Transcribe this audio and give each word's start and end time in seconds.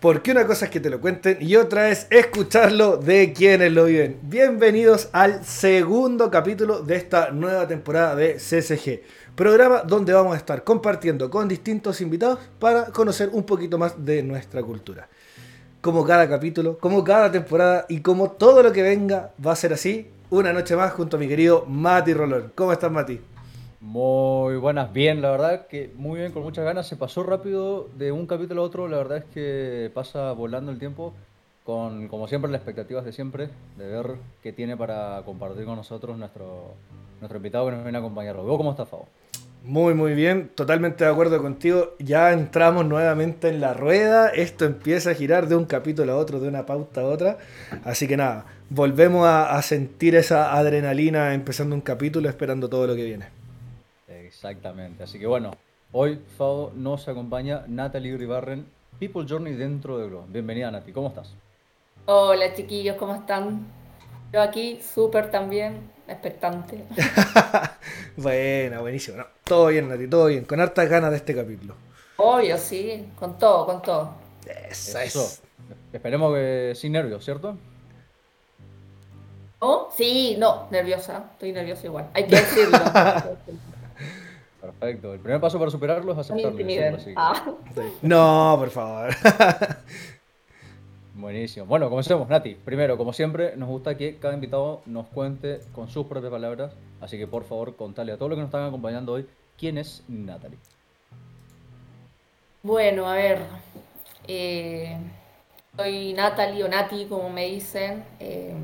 Porque 0.00 0.30
una 0.30 0.46
cosa 0.46 0.66
es 0.66 0.70
que 0.70 0.78
te 0.78 0.90
lo 0.90 1.00
cuenten 1.00 1.38
y 1.40 1.56
otra 1.56 1.90
es 1.90 2.06
escucharlo 2.10 2.98
de 2.98 3.32
quienes 3.32 3.72
lo 3.72 3.86
viven. 3.86 4.20
Bienvenidos 4.22 5.08
al 5.10 5.44
segundo 5.44 6.30
capítulo 6.30 6.82
de 6.82 6.94
esta 6.94 7.32
nueva 7.32 7.66
temporada 7.66 8.14
de 8.14 8.34
CSG. 8.34 9.00
Programa 9.34 9.82
donde 9.82 10.12
vamos 10.12 10.34
a 10.34 10.36
estar 10.36 10.62
compartiendo 10.62 11.28
con 11.28 11.48
distintos 11.48 12.00
invitados 12.00 12.38
para 12.60 12.84
conocer 12.84 13.30
un 13.32 13.42
poquito 13.42 13.76
más 13.76 14.04
de 14.04 14.22
nuestra 14.22 14.62
cultura. 14.62 15.08
Como 15.80 16.04
cada 16.04 16.28
capítulo, 16.28 16.78
como 16.78 17.02
cada 17.02 17.32
temporada 17.32 17.84
y 17.88 18.00
como 18.00 18.30
todo 18.30 18.62
lo 18.62 18.70
que 18.70 18.82
venga 18.82 19.32
va 19.44 19.50
a 19.50 19.56
ser 19.56 19.72
así, 19.72 20.08
una 20.30 20.52
noche 20.52 20.76
más 20.76 20.92
junto 20.92 21.16
a 21.16 21.20
mi 21.20 21.26
querido 21.26 21.64
Mati 21.66 22.14
Rolón. 22.14 22.52
¿Cómo 22.54 22.70
estás, 22.70 22.92
Mati? 22.92 23.20
Muy 23.80 24.56
buenas, 24.56 24.92
bien, 24.92 25.22
la 25.22 25.30
verdad 25.30 25.68
que 25.68 25.92
muy 25.94 26.18
bien, 26.18 26.32
con 26.32 26.42
muchas 26.42 26.64
ganas. 26.64 26.88
Se 26.88 26.96
pasó 26.96 27.22
rápido 27.22 27.88
de 27.96 28.10
un 28.10 28.26
capítulo 28.26 28.62
a 28.62 28.64
otro, 28.64 28.88
la 28.88 28.96
verdad 28.96 29.18
es 29.18 29.24
que 29.26 29.88
pasa 29.94 30.32
volando 30.32 30.72
el 30.72 30.80
tiempo, 30.80 31.14
con 31.62 32.08
como 32.08 32.26
siempre 32.26 32.50
las 32.50 32.58
expectativas 32.58 33.04
de 33.04 33.12
siempre, 33.12 33.50
de 33.76 33.86
ver 33.86 34.16
qué 34.42 34.52
tiene 34.52 34.76
para 34.76 35.22
compartir 35.24 35.64
con 35.64 35.76
nosotros 35.76 36.18
nuestro, 36.18 36.74
nuestro 37.20 37.36
invitado 37.36 37.66
que 37.66 37.76
nos 37.76 37.84
viene 37.84 37.98
a 37.98 38.00
acompañar. 38.00 38.34
¿Vos 38.34 38.56
cómo 38.56 38.72
estás, 38.72 38.88
Fabo? 38.88 39.06
Muy, 39.62 39.94
muy 39.94 40.14
bien, 40.14 40.50
totalmente 40.56 41.04
de 41.04 41.10
acuerdo 41.10 41.40
contigo. 41.40 41.94
Ya 42.00 42.32
entramos 42.32 42.84
nuevamente 42.84 43.48
en 43.48 43.60
la 43.60 43.74
rueda, 43.74 44.28
esto 44.28 44.64
empieza 44.64 45.10
a 45.10 45.14
girar 45.14 45.46
de 45.46 45.54
un 45.54 45.66
capítulo 45.66 46.12
a 46.12 46.16
otro, 46.16 46.40
de 46.40 46.48
una 46.48 46.66
pauta 46.66 47.02
a 47.02 47.04
otra. 47.04 47.38
Así 47.84 48.08
que 48.08 48.16
nada, 48.16 48.44
volvemos 48.70 49.24
a 49.28 49.62
sentir 49.62 50.16
esa 50.16 50.56
adrenalina 50.56 51.32
empezando 51.32 51.76
un 51.76 51.80
capítulo, 51.80 52.28
esperando 52.28 52.68
todo 52.68 52.88
lo 52.88 52.96
que 52.96 53.04
viene. 53.04 53.37
Exactamente. 54.38 55.02
Así 55.02 55.18
que 55.18 55.26
bueno, 55.26 55.50
hoy 55.90 56.22
Fado 56.36 56.70
nos 56.72 57.08
acompaña 57.08 57.64
Natalie 57.66 58.16
Ribarren, 58.16 58.70
People 59.00 59.26
Journey 59.28 59.54
dentro 59.54 59.98
de 59.98 60.06
Globo. 60.06 60.26
Bienvenida 60.28 60.70
Nati, 60.70 60.92
¿cómo 60.92 61.08
estás? 61.08 61.34
Hola 62.06 62.54
chiquillos, 62.54 62.94
¿cómo 62.94 63.16
están? 63.16 63.66
Yo 64.32 64.40
aquí 64.40 64.80
súper 64.80 65.32
también, 65.32 65.90
expectante. 66.06 66.84
Buena, 68.16 68.80
buenísimo. 68.80 69.16
No, 69.16 69.26
todo 69.42 69.66
bien, 69.66 69.88
Nati, 69.88 70.06
todo 70.06 70.26
bien. 70.26 70.44
Con 70.44 70.60
hartas 70.60 70.88
ganas 70.88 71.10
de 71.10 71.16
este 71.16 71.34
capítulo. 71.34 71.74
Obvio, 72.18 72.56
sí, 72.58 73.08
con 73.18 73.36
todo, 73.38 73.66
con 73.66 73.82
todo. 73.82 74.14
Eso, 74.46 75.00
Eso. 75.00 75.20
es. 75.20 75.42
Esperemos 75.92 76.32
que 76.32 76.74
sin 76.76 76.92
nervios, 76.92 77.24
¿cierto? 77.24 77.58
¿Oh? 79.58 79.88
Sí, 79.96 80.36
no, 80.38 80.68
nerviosa, 80.70 81.30
estoy 81.32 81.50
nerviosa 81.50 81.86
igual. 81.86 82.08
Hay 82.14 82.28
que 82.28 82.36
decirlo. 82.36 82.78
Perfecto. 84.80 85.12
El 85.14 85.20
primer 85.20 85.40
paso 85.40 85.58
para 85.58 85.70
superarlo 85.70 86.12
es 86.12 86.18
aceptarlo. 86.18 86.50
así 86.96 87.06
que- 87.06 87.14
Ah. 87.16 87.44
No, 88.02 88.56
por 88.58 88.70
favor. 88.70 89.10
Buenísimo. 91.14 91.66
Bueno, 91.66 91.90
comencemos. 91.90 92.28
Nati, 92.28 92.54
primero, 92.54 92.96
como 92.96 93.12
siempre, 93.12 93.56
nos 93.56 93.68
gusta 93.68 93.96
que 93.96 94.16
cada 94.18 94.34
invitado 94.34 94.82
nos 94.86 95.06
cuente 95.08 95.60
con 95.74 95.88
sus 95.88 96.06
propias 96.06 96.30
palabras. 96.30 96.72
Así 97.00 97.18
que 97.18 97.26
por 97.26 97.44
favor, 97.44 97.74
contale 97.74 98.12
a 98.12 98.16
todos 98.16 98.30
los 98.30 98.36
que 98.36 98.40
nos 98.42 98.48
están 98.48 98.66
acompañando 98.68 99.12
hoy 99.14 99.26
quién 99.58 99.78
es 99.78 100.04
Natalie. 100.08 100.58
Bueno, 102.62 103.08
a 103.08 103.14
ver. 103.14 103.38
eh, 104.28 104.96
soy 105.76 106.12
Natalie 106.12 106.62
o 106.64 106.68
Nati, 106.68 107.06
como 107.06 107.30
me 107.30 107.46
dicen. 107.46 108.04
eh, 108.20 108.54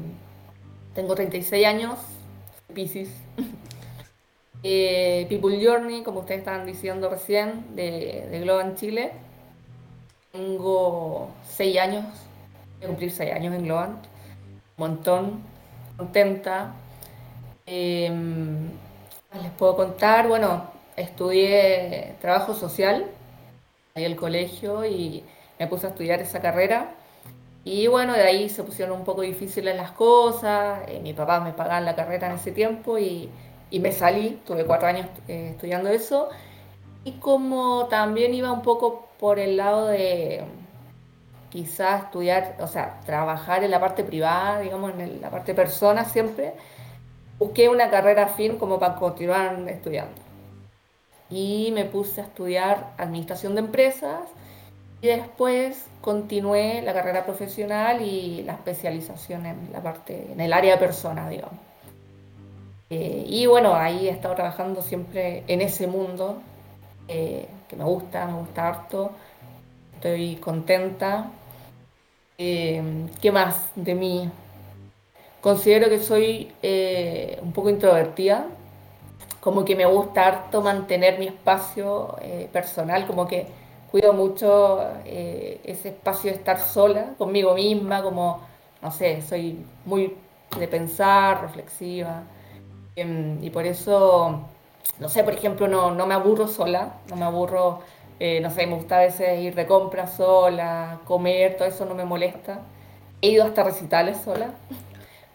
tengo 0.94 1.14
36 1.16 1.66
años, 1.66 1.98
Pisces. 2.72 3.08
Eh, 4.66 5.26
People 5.28 5.62
Journey, 5.62 6.02
como 6.02 6.20
ustedes 6.20 6.40
estaban 6.40 6.64
diciendo 6.66 7.10
recién, 7.10 7.76
de, 7.76 8.26
de 8.30 8.40
Globan 8.40 8.76
Chile. 8.76 9.12
Tengo 10.32 11.28
6 11.50 11.78
años, 11.78 12.04
voy 12.78 12.84
a 12.84 12.88
cumplir 12.88 13.10
6 13.12 13.32
años 13.32 13.54
en 13.54 13.64
Globan. 13.64 13.90
Un 13.90 14.78
montón, 14.78 15.42
contenta. 15.98 16.74
Eh, 17.66 18.10
les 19.42 19.50
puedo 19.52 19.76
contar, 19.76 20.28
bueno, 20.28 20.64
estudié 20.96 22.14
trabajo 22.20 22.54
social 22.54 23.06
ahí 23.94 24.04
al 24.04 24.16
colegio 24.16 24.84
y 24.84 25.24
me 25.58 25.66
puse 25.66 25.86
a 25.86 25.90
estudiar 25.90 26.20
esa 26.20 26.40
carrera. 26.40 26.94
Y 27.64 27.86
bueno, 27.88 28.14
de 28.14 28.22
ahí 28.22 28.48
se 28.48 28.62
pusieron 28.62 28.98
un 28.98 29.04
poco 29.04 29.22
difíciles 29.22 29.76
las 29.76 29.92
cosas. 29.92 30.80
eh, 30.88 31.00
mi 31.02 31.12
papá 31.14 31.40
me 31.40 31.52
pagaba 31.52 31.80
la 31.82 31.94
carrera 31.96 32.28
en 32.28 32.34
ese 32.36 32.52
tiempo 32.52 32.98
y, 32.98 33.30
y 33.74 33.80
me 33.80 33.90
salí. 33.90 34.40
Tuve 34.46 34.64
cuatro 34.64 34.86
años 34.86 35.08
eh, 35.26 35.48
estudiando 35.50 35.88
eso. 35.88 36.28
Y 37.04 37.12
como 37.14 37.86
también 37.86 38.32
iba 38.32 38.52
un 38.52 38.62
poco 38.62 39.08
por 39.18 39.40
el 39.40 39.56
lado 39.56 39.88
de 39.88 40.44
quizás 41.50 42.04
estudiar, 42.04 42.56
o 42.60 42.68
sea, 42.68 43.00
trabajar 43.04 43.64
en 43.64 43.72
la 43.72 43.80
parte 43.80 44.04
privada, 44.04 44.60
digamos, 44.60 44.92
en 44.98 45.20
la 45.20 45.30
parte 45.30 45.54
persona 45.54 46.04
siempre, 46.04 46.54
busqué 47.38 47.68
una 47.68 47.90
carrera 47.90 48.24
afín 48.24 48.58
como 48.58 48.78
para 48.78 48.94
continuar 48.94 49.56
estudiando 49.68 50.22
y 51.30 51.70
me 51.74 51.84
puse 51.84 52.20
a 52.20 52.24
estudiar 52.24 52.92
administración 52.98 53.54
de 53.54 53.60
empresas 53.60 54.20
y 55.02 55.08
después 55.08 55.86
continué 56.00 56.82
la 56.82 56.92
carrera 56.92 57.24
profesional 57.24 58.02
y 58.02 58.42
la 58.42 58.54
especialización 58.54 59.46
en 59.46 59.72
la 59.72 59.82
parte, 59.82 60.32
en 60.32 60.40
el 60.40 60.52
área 60.52 60.74
de 60.74 60.78
personas, 60.78 61.28
digamos. 61.28 61.63
Eh, 62.96 63.26
y 63.28 63.46
bueno, 63.46 63.74
ahí 63.74 64.06
he 64.06 64.10
estado 64.12 64.36
trabajando 64.36 64.80
siempre 64.80 65.42
en 65.48 65.60
ese 65.60 65.88
mundo 65.88 66.40
eh, 67.08 67.48
que 67.66 67.74
me 67.74 67.82
gusta, 67.82 68.24
me 68.26 68.34
gusta 68.34 68.68
harto, 68.68 69.10
estoy 69.94 70.36
contenta. 70.36 71.28
Eh, 72.38 73.08
¿qué 73.20 73.32
más 73.32 73.72
de 73.74 73.96
mí? 73.96 74.30
Considero 75.40 75.88
que 75.88 75.98
soy 75.98 76.52
un 77.42 77.52
poco 77.52 77.68
introvertida, 77.68 78.46
como 79.40 79.64
que 79.64 79.74
me 79.74 79.86
gusta 79.86 80.26
harto 80.28 80.62
mantener 80.62 81.18
mi 81.18 81.26
espacio 81.26 82.16
personal, 82.52 83.06
como 83.06 83.26
que 83.26 83.46
cuido 83.90 84.12
mucho 84.12 84.80
ese 85.04 85.88
espacio 85.88 86.30
de 86.30 86.36
estar 86.38 86.60
sola 86.60 87.14
conmigo 87.18 87.54
misma, 87.54 88.02
como, 88.02 88.40
no 88.80 88.90
sé, 88.90 89.20
soy 89.20 89.58
muy 89.84 90.16
de 90.58 90.68
pensar, 90.68 91.42
reflexiva, 91.42 92.22
y 92.96 93.50
por 93.50 93.66
eso, 93.66 94.42
no 95.00 95.08
sé, 95.08 95.24
por 95.24 95.34
ejemplo, 95.34 95.68
no, 95.68 95.92
no 95.92 96.06
me 96.06 96.14
aburro 96.14 96.46
sola, 96.48 96.94
no 97.08 97.16
me 97.16 97.24
aburro, 97.24 97.80
eh, 98.20 98.40
no 98.40 98.50
sé, 98.50 98.66
me 98.66 98.76
gusta 98.76 98.98
a 98.98 99.00
veces 99.00 99.40
ir 99.40 99.54
de 99.54 99.66
compras 99.66 100.14
sola, 100.16 101.00
comer, 101.04 101.56
todo 101.56 101.68
eso 101.68 101.84
no 101.84 101.94
me 101.94 102.04
molesta. 102.04 102.60
He 103.20 103.30
ido 103.30 103.44
hasta 103.44 103.64
recitales 103.64 104.18
sola. 104.18 104.50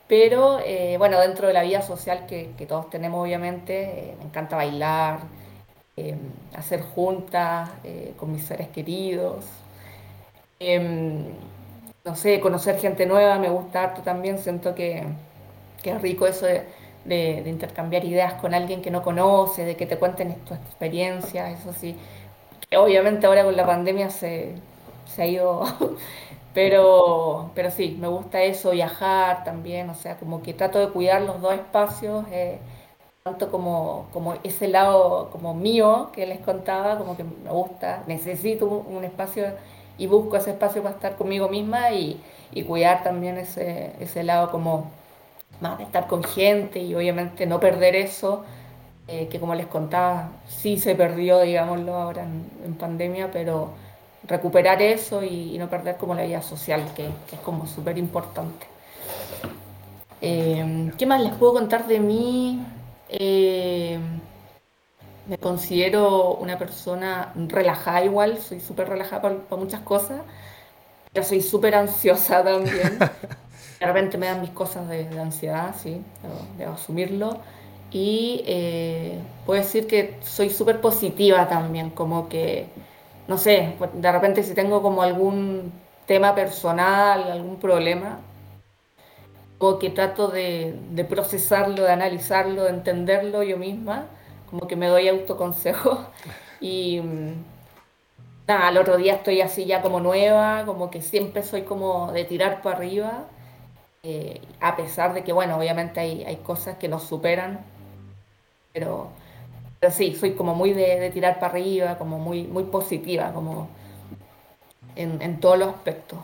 Pero 0.09 0.59
eh, 0.65 0.97
bueno, 0.97 1.19
dentro 1.21 1.47
de 1.47 1.53
la 1.53 1.61
vida 1.63 1.83
social 1.83 2.25
que, 2.27 2.51
todos 2.67 2.89
tenemos, 2.89 3.21
obviamente, 3.21 4.11
eh, 4.11 4.15
me 4.17 4.25
encanta 4.25 4.55
bailar, 4.55 5.19
eh, 5.97 6.17
hacer 6.55 6.81
juntas 6.81 7.69
con 8.17 8.31
mis 8.31 8.43
seres 8.45 8.69
queridos. 8.69 9.45
Em, 10.59 11.25
no 12.05 12.15
sé, 12.15 12.39
conocer 12.39 12.79
gente 12.79 13.05
nueva 13.05 13.37
me 13.37 13.49
gusta 13.49 13.83
harto 13.83 14.01
también. 14.01 14.39
Siento 14.39 14.73
que, 14.75 15.03
que 15.83 15.91
es 15.91 16.01
rico 16.01 16.27
eso 16.27 16.45
de, 16.47 16.65
de- 17.09 17.49
intercambiar 17.49 18.05
ideas 18.05 18.33
con 18.35 18.53
alguien 18.53 18.81
que 18.81 18.91
no 18.91 19.03
conoces, 19.03 19.65
de 19.65 19.75
que 19.77 19.85
te 19.87 19.97
cuenten 19.97 20.35
tus 20.45 20.57
experiencias, 20.57 21.59
eso 21.59 21.73
sí. 21.73 21.95
Obviamente 22.77 23.25
ahora 23.27 23.43
con 23.43 23.55
la 23.57 23.65
pandemia 23.65 24.09
se, 24.09 24.55
se 25.05 25.23
ha 25.23 25.27
ido 25.27 25.63
Pero, 26.53 27.51
pero 27.55 27.71
sí, 27.71 27.97
me 27.99 28.07
gusta 28.07 28.41
eso, 28.43 28.71
viajar 28.71 29.43
también, 29.43 29.89
o 29.89 29.95
sea, 29.95 30.17
como 30.17 30.41
que 30.41 30.53
trato 30.53 30.79
de 30.79 30.89
cuidar 30.89 31.21
los 31.21 31.41
dos 31.41 31.53
espacios, 31.53 32.25
eh, 32.31 32.59
tanto 33.23 33.51
como, 33.51 34.07
como 34.13 34.35
ese 34.43 34.67
lado 34.67 35.29
como 35.31 35.53
mío 35.53 36.09
que 36.13 36.25
les 36.27 36.39
contaba, 36.39 36.97
como 36.97 37.17
que 37.17 37.23
me 37.25 37.51
gusta, 37.51 38.03
necesito 38.07 38.65
un, 38.67 38.97
un 38.97 39.03
espacio 39.03 39.45
y 39.97 40.07
busco 40.07 40.37
ese 40.37 40.51
espacio 40.51 40.83
para 40.83 40.95
estar 40.95 41.15
conmigo 41.17 41.49
misma 41.49 41.91
y, 41.91 42.21
y 42.51 42.63
cuidar 42.63 43.03
también 43.03 43.37
ese, 43.37 43.93
ese 43.99 44.23
lado 44.23 44.51
como 44.51 44.91
más 45.61 45.77
de 45.77 45.83
estar 45.83 46.07
con 46.07 46.23
gente 46.23 46.79
y 46.79 46.95
obviamente 46.95 47.45
no 47.45 47.59
perder 47.59 47.95
eso, 47.95 48.43
eh, 49.07 49.27
que 49.27 49.39
como 49.39 49.55
les 49.55 49.67
contaba, 49.67 50.29
sí 50.47 50.77
se 50.77 50.95
perdió, 50.95 51.41
digámoslo, 51.41 51.95
ahora 51.95 52.23
en, 52.23 52.75
pandemia, 52.75 53.31
pero 53.31 53.71
recuperar 54.23 54.81
eso 54.81 55.23
y, 55.23 55.57
no 55.57 55.69
perder 55.69 55.97
como 55.97 56.13
la 56.15 56.23
vida 56.23 56.41
social, 56.41 56.83
que, 56.95 57.05
es 57.07 57.39
como 57.43 57.65
súper 57.67 57.97
importante. 57.97 58.67
Eh, 60.21 60.91
¿qué 60.97 61.05
más 61.05 61.21
les 61.21 61.33
puedo 61.33 61.53
contar 61.53 61.87
de 61.87 61.99
mí? 61.99 62.63
Eh, 63.09 63.99
me 65.27 65.37
considero 65.37 66.35
una 66.35 66.57
persona 66.57 67.33
relajada 67.35 68.03
igual, 68.03 68.37
soy 68.39 68.59
súper 68.59 68.89
relajada 68.89 69.21
para 69.21 69.61
muchas 69.61 69.81
cosas, 69.81 70.21
pero 71.11 71.25
soy 71.25 71.41
súper 71.41 71.75
ansiosa 71.75 72.43
también. 72.43 72.99
De 73.79 73.85
repente 73.85 74.17
me 74.17 74.25
dan 74.27 74.41
mis 74.41 74.49
cosas 74.51 74.87
de, 74.89 75.05
de 75.05 75.19
ansiedad, 75.19 75.73
sí, 75.77 76.01
debo, 76.57 76.73
asumirlo. 76.73 77.37
Y 77.91 78.43
eh, 78.45 79.17
puedo 79.45 79.61
decir 79.61 79.87
que 79.87 80.17
soy 80.21 80.49
súper 80.49 80.81
positiva 80.81 81.47
también, 81.47 81.89
como 81.89 82.29
que, 82.29 82.67
no 83.27 83.37
sé, 83.37 83.75
pues, 83.77 83.91
de 83.93 84.11
repente 84.11 84.43
si 84.43 84.53
tengo 84.53 84.81
como 84.81 85.01
algún 85.01 85.71
tema 86.05 86.35
personal, 86.35 87.31
algún 87.31 87.57
problema, 87.59 88.19
o 89.59 89.77
que 89.79 89.89
trato 89.89 90.29
de, 90.29 90.75
de 90.91 91.03
procesarlo, 91.05 91.83
de 91.83 91.91
analizarlo, 91.91 92.63
de 92.63 92.71
entenderlo 92.71 93.43
yo 93.43 93.57
misma, 93.57 94.07
como 94.49 94.67
que 94.67 94.75
me 94.75 94.87
doy 94.87 95.07
autoconsejo 95.07 96.05
y 96.61 97.01
mm, 97.01 97.33
nada, 98.47 98.67
al 98.67 98.77
otro 98.77 98.97
día 98.97 99.15
estoy 99.15 99.41
así 99.41 99.65
ya 99.65 99.81
como 99.81 99.99
nueva, 99.99 100.63
como 100.65 100.89
que 100.89 101.01
siempre 101.01 101.43
soy 101.43 101.63
como 101.63 102.11
de 102.11 102.25
tirar 102.25 102.61
para 102.61 102.77
arriba, 102.77 103.25
eh, 104.03 104.41
a 104.61 104.75
pesar 104.75 105.13
de 105.13 105.23
que, 105.23 105.33
bueno, 105.33 105.57
obviamente 105.57 105.99
hay, 105.99 106.23
hay 106.23 106.37
cosas 106.37 106.77
que 106.77 106.87
nos 106.87 107.03
superan, 107.03 107.65
pero, 108.73 109.09
pero 109.79 109.93
sí, 109.93 110.15
soy 110.15 110.33
como 110.33 110.55
muy 110.55 110.73
de, 110.73 110.99
de 110.99 111.09
tirar 111.09 111.39
para 111.39 111.53
arriba, 111.53 111.97
como 111.97 112.19
muy, 112.19 112.43
muy 112.43 112.63
positiva, 112.63 113.31
como 113.33 113.69
en, 114.95 115.21
en 115.21 115.39
todos 115.39 115.57
los 115.59 115.69
aspectos. 115.69 116.19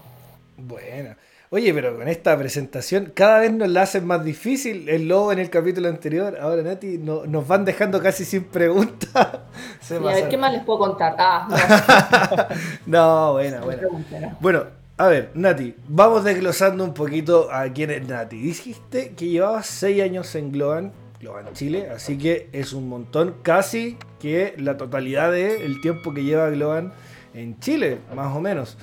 Bueno. 0.57 1.16
Oye, 1.51 1.74
pero 1.74 1.95
con 1.95 2.07
esta 2.07 2.38
presentación 2.38 3.13
cada 3.16 3.39
vez 3.39 3.54
nos 3.54 3.69
la 3.69 3.83
hacen 3.83 4.06
más 4.06 4.24
difícil. 4.25 4.89
El 4.89 5.07
lobo 5.07 5.31
en 5.31 5.39
el 5.39 5.50
capítulo 5.50 5.88
anterior, 5.88 6.38
ahora 6.42 6.63
Nati, 6.63 6.98
no, 6.98 7.25
nos 7.28 7.48
van 7.48 7.63
dejando 7.63 8.01
casi 8.01 8.25
sin 8.25 8.45
preguntas. 8.45 9.10
y 9.89 9.94
a 9.94 10.00
ver, 10.00 10.28
¿qué 10.28 10.38
más 10.38 10.51
les 10.51 10.63
puedo 10.63 10.80
contar? 10.80 11.16
Ah, 11.18 11.48
no. 12.86 13.28
no, 13.28 13.33
buena, 13.33 13.62
buena. 13.62 14.38
Bueno, 14.39 14.63
a 14.97 15.07
ver, 15.07 15.31
Nati, 15.33 15.75
vamos 15.89 16.24
desglosando 16.24 16.83
un 16.83 16.94
poquito 16.94 17.51
a 17.51 17.68
quién 17.74 17.92
es 17.92 18.07
Nati. 18.07 18.38
Dijiste 18.38 19.13
que 19.13 19.27
llevabas 19.27 19.65
6 19.68 20.01
años 20.01 20.33
en 20.36 20.53
Globan, 20.53 20.94
Globan 21.19 21.51
Chile, 21.53 21.89
así 21.94 22.18
que 22.18 22.47
es 22.53 22.71
un 22.71 22.88
montón, 22.88 23.36
casi 23.42 23.97
que 24.19 24.53
la 24.57 24.77
totalidad 24.77 25.33
del 25.33 25.81
tiempo 25.81 26.13
que 26.13 26.24
lleva 26.24 26.50
Globan 26.50 26.94
en 27.33 27.59
Chile, 27.59 28.00
más 28.15 28.33
o 28.33 28.39
menos. 28.39 28.77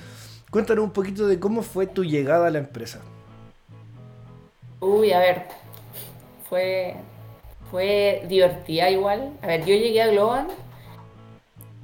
Cuéntanos 0.51 0.83
un 0.83 0.91
poquito 0.91 1.25
de 1.25 1.39
cómo 1.39 1.63
fue 1.63 1.87
tu 1.87 2.03
llegada 2.03 2.45
a 2.45 2.51
la 2.51 2.59
empresa. 2.59 3.01
Uy, 4.81 5.11
a 5.13 5.19
ver, 5.19 5.45
fue, 6.47 6.93
fue 7.71 8.23
divertida 8.29 8.91
igual. 8.91 9.33
A 9.41 9.47
ver, 9.47 9.61
yo 9.61 9.73
llegué 9.73 10.03
a 10.03 10.07
Globan 10.09 10.47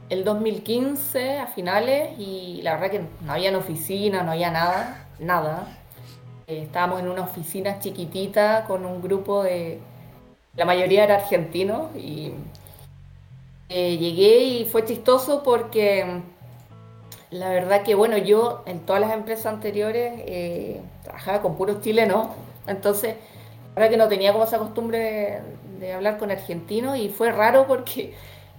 el 0.10 0.24
2015 0.24 1.38
a 1.40 1.48
finales 1.48 2.18
y 2.18 2.62
la 2.64 2.74
verdad 2.74 2.92
que 2.92 3.02
no 3.26 3.32
había 3.32 3.56
oficina, 3.58 4.24
no 4.24 4.32
había 4.32 4.52
nada, 4.52 5.08
nada. 5.20 5.68
Eh, 6.48 6.64
estábamos 6.64 7.00
en 7.00 7.10
una 7.10 7.22
oficina 7.22 7.80
chiquitita 7.80 8.66
con 8.66 8.86
un 8.86 9.02
grupo 9.02 9.44
de, 9.44 9.80
la 10.56 10.66
mayoría 10.66 11.04
era 11.04 11.16
argentino 11.16 11.90
y 11.96 12.34
eh, 13.70 13.98
llegué 13.98 14.44
y 14.44 14.66
fue 14.66 14.84
chistoso 14.84 15.44
porque 15.44 16.22
la 17.32 17.50
verdad 17.50 17.84
que, 17.84 17.94
bueno, 17.94 18.18
yo 18.18 18.64
en 18.66 18.80
todas 18.80 19.02
las 19.02 19.14
empresas 19.14 19.46
anteriores 19.46 20.14
eh, 20.26 20.82
trabajaba 21.04 21.42
con 21.42 21.56
puros 21.56 21.82
chilenos, 21.82 22.30
entonces, 22.68 23.16
la 23.76 23.82
verdad 23.82 23.90
que 23.92 23.98
no 23.98 24.08
tenía 24.08 24.32
como 24.32 24.46
esa 24.46 24.58
costumbre 24.58 25.42
de, 25.80 25.94
hablar 25.94 26.18
con 26.18 26.32
argentinos 26.32 26.98
y 26.98 27.10
fue 27.10 27.32
raro 27.32 27.68
porque 27.68 28.14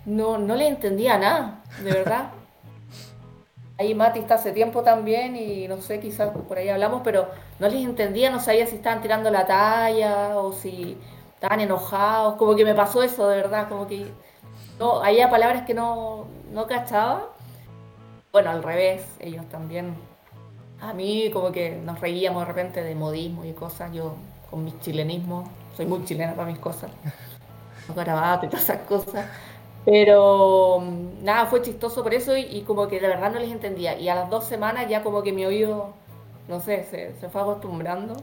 no, 0.04 0.38
no 0.38 0.56
le 0.56 0.68
entendía 0.68 1.18
nada, 1.18 1.62
de 1.82 1.92
verdad. 1.92 2.30
Ahí 3.78 3.94
Mati 3.94 4.18
está 4.18 4.34
hace 4.34 4.52
tiempo 4.52 4.82
también 4.82 5.36
y 5.36 5.66
no 5.66 5.80
sé, 5.80 6.00
quizás 6.00 6.30
por 6.30 6.58
ahí 6.58 6.68
hablamos, 6.68 7.00
pero 7.02 7.28
no 7.58 7.66
les 7.66 7.82
entendía, 7.82 8.30
no 8.30 8.38
sabía 8.38 8.66
si 8.66 8.76
estaban 8.76 9.00
tirando 9.00 9.30
la 9.30 9.46
talla 9.46 10.38
o 10.38 10.52
si 10.52 10.98
estaban 11.34 11.60
enojados, 11.60 12.34
como 12.34 12.54
que 12.54 12.66
me 12.66 12.74
pasó 12.74 13.02
eso 13.02 13.26
de 13.26 13.36
verdad, 13.36 13.70
como 13.70 13.86
que 13.86 14.06
no, 14.78 15.02
había 15.02 15.30
palabras 15.30 15.64
que 15.64 15.72
no, 15.72 16.26
no 16.52 16.66
cachaba 16.66 17.30
bueno, 18.32 18.50
al 18.50 18.62
revés, 18.62 19.02
ellos 19.18 19.44
también. 19.48 19.96
A 20.80 20.92
mí 20.94 21.30
como 21.32 21.50
que 21.52 21.76
nos 21.76 22.00
reíamos 22.00 22.42
de 22.42 22.46
repente 22.46 22.82
de 22.82 22.94
modismo 22.94 23.44
y 23.44 23.52
cosas, 23.52 23.92
yo 23.92 24.14
con 24.50 24.64
mis 24.64 24.78
chilenismos, 24.80 25.48
soy 25.76 25.86
muy 25.86 26.04
chilena 26.04 26.34
para 26.34 26.46
mis 26.46 26.58
cosas, 26.58 26.90
garabato 27.94 28.46
y 28.46 28.48
todas 28.48 28.64
esas 28.64 28.82
cosas. 28.82 29.26
Pero 29.84 30.80
mm, 30.80 31.24
nada, 31.24 31.46
fue 31.46 31.62
chistoso 31.62 32.02
por 32.02 32.14
eso 32.14 32.36
y, 32.36 32.62
como 32.62 32.88
que 32.88 33.00
de 33.00 33.08
verdad 33.08 33.32
no 33.32 33.38
les 33.40 33.50
entendía. 33.50 33.98
Y 33.98 34.08
a 34.08 34.14
las 34.14 34.30
dos 34.30 34.44
semanas 34.44 34.88
ya 34.88 35.02
como 35.02 35.22
que 35.22 35.32
mi 35.32 35.44
oído, 35.46 35.90
no 36.48 36.60
sé, 36.60 36.84
se, 36.84 37.28
fue 37.28 37.40
acostumbrando 37.40 38.14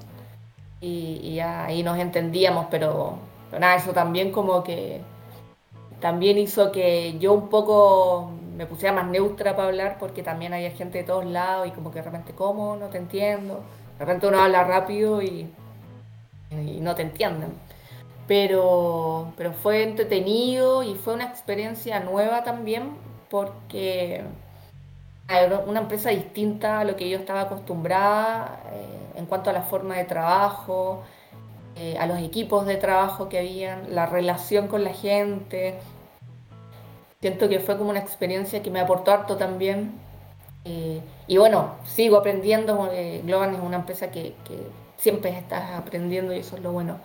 y, 0.82 1.36
ya 1.36 1.66
ahí 1.66 1.84
nos 1.84 1.98
entendíamos, 2.00 2.68
pero, 2.72 3.18
pero 3.50 3.60
nada, 3.60 3.76
eso 3.76 3.94
también 3.94 4.32
como 4.32 4.64
que 4.64 5.02
también 6.00 6.38
hizo 6.38 6.72
que 6.72 7.18
yo 7.20 7.34
un 7.34 7.50
poco 7.50 8.32
me 8.56 8.66
pusiera 8.66 8.94
más 8.94 9.08
neutra 9.08 9.56
para 9.56 9.70
hablar 9.70 9.98
porque 10.00 10.24
también 10.24 10.54
había 10.54 10.72
gente 10.72 11.00
de 11.00 11.04
todos 11.04 11.26
lados 11.26 11.68
y 11.68 11.72
como 11.72 11.92
que 11.92 12.00
de 12.00 12.06
repente, 12.06 12.34
¿cómo? 12.34 12.76
No 12.76 12.88
te 12.88 12.98
entiendo. 12.98 13.64
De 13.98 14.06
repente 14.06 14.28
uno 14.28 14.40
habla 14.40 14.64
rápido 14.64 15.22
y, 15.22 15.50
y 16.52 16.80
no 16.82 16.96
te 16.96 17.04
entienden. 17.04 17.52
Pero, 18.28 19.34
pero 19.38 19.54
fue 19.54 19.84
entretenido 19.84 20.84
y 20.84 20.96
fue 20.96 21.14
una 21.14 21.26
experiencia 21.26 22.00
nueva 22.02 22.44
también 22.44 22.90
porque 23.30 24.22
era 25.30 25.60
una 25.60 25.82
empresa 25.82 26.10
distinta 26.10 26.82
a 26.82 26.84
lo 26.84 26.96
que 26.96 27.10
yo 27.10 27.18
estaba 27.18 27.42
acostumbrada 27.42 28.62
eh, 28.74 29.20
en 29.20 29.26
cuanto 29.26 29.50
a 29.50 29.54
la 29.54 29.62
forma 29.62 29.96
de 29.96 30.06
trabajo, 30.06 31.04
eh, 31.76 31.98
a 32.00 32.06
los 32.06 32.20
equipos 32.20 32.66
de 32.66 32.76
trabajo 32.76 33.30
que 33.30 33.40
habían, 33.40 33.96
la 33.96 34.06
relación 34.06 34.68
con 34.68 34.84
la 34.84 34.94
gente, 34.94 35.76
Siento 37.20 37.50
que 37.50 37.60
fue 37.60 37.78
como 37.78 37.90
una 37.90 38.00
experiencia 38.00 38.62
que 38.62 38.70
me 38.70 38.80
aportó 38.80 39.12
harto 39.12 39.38
también. 39.38 39.92
Eh, 40.66 41.02
y 41.26 41.38
bueno, 41.38 41.72
sigo 41.84 42.18
aprendiendo. 42.18 42.90
Globan 43.24 43.56
es 43.56 43.60
una 43.60 43.78
empresa 43.78 44.12
que, 44.12 44.36
siempre 44.98 45.30
estás 45.38 45.72
aprendiendo 45.72 46.34
y 46.34 46.40
eso 46.40 46.58
es 46.58 46.64
lo 46.64 46.72
bueno. 46.72 46.98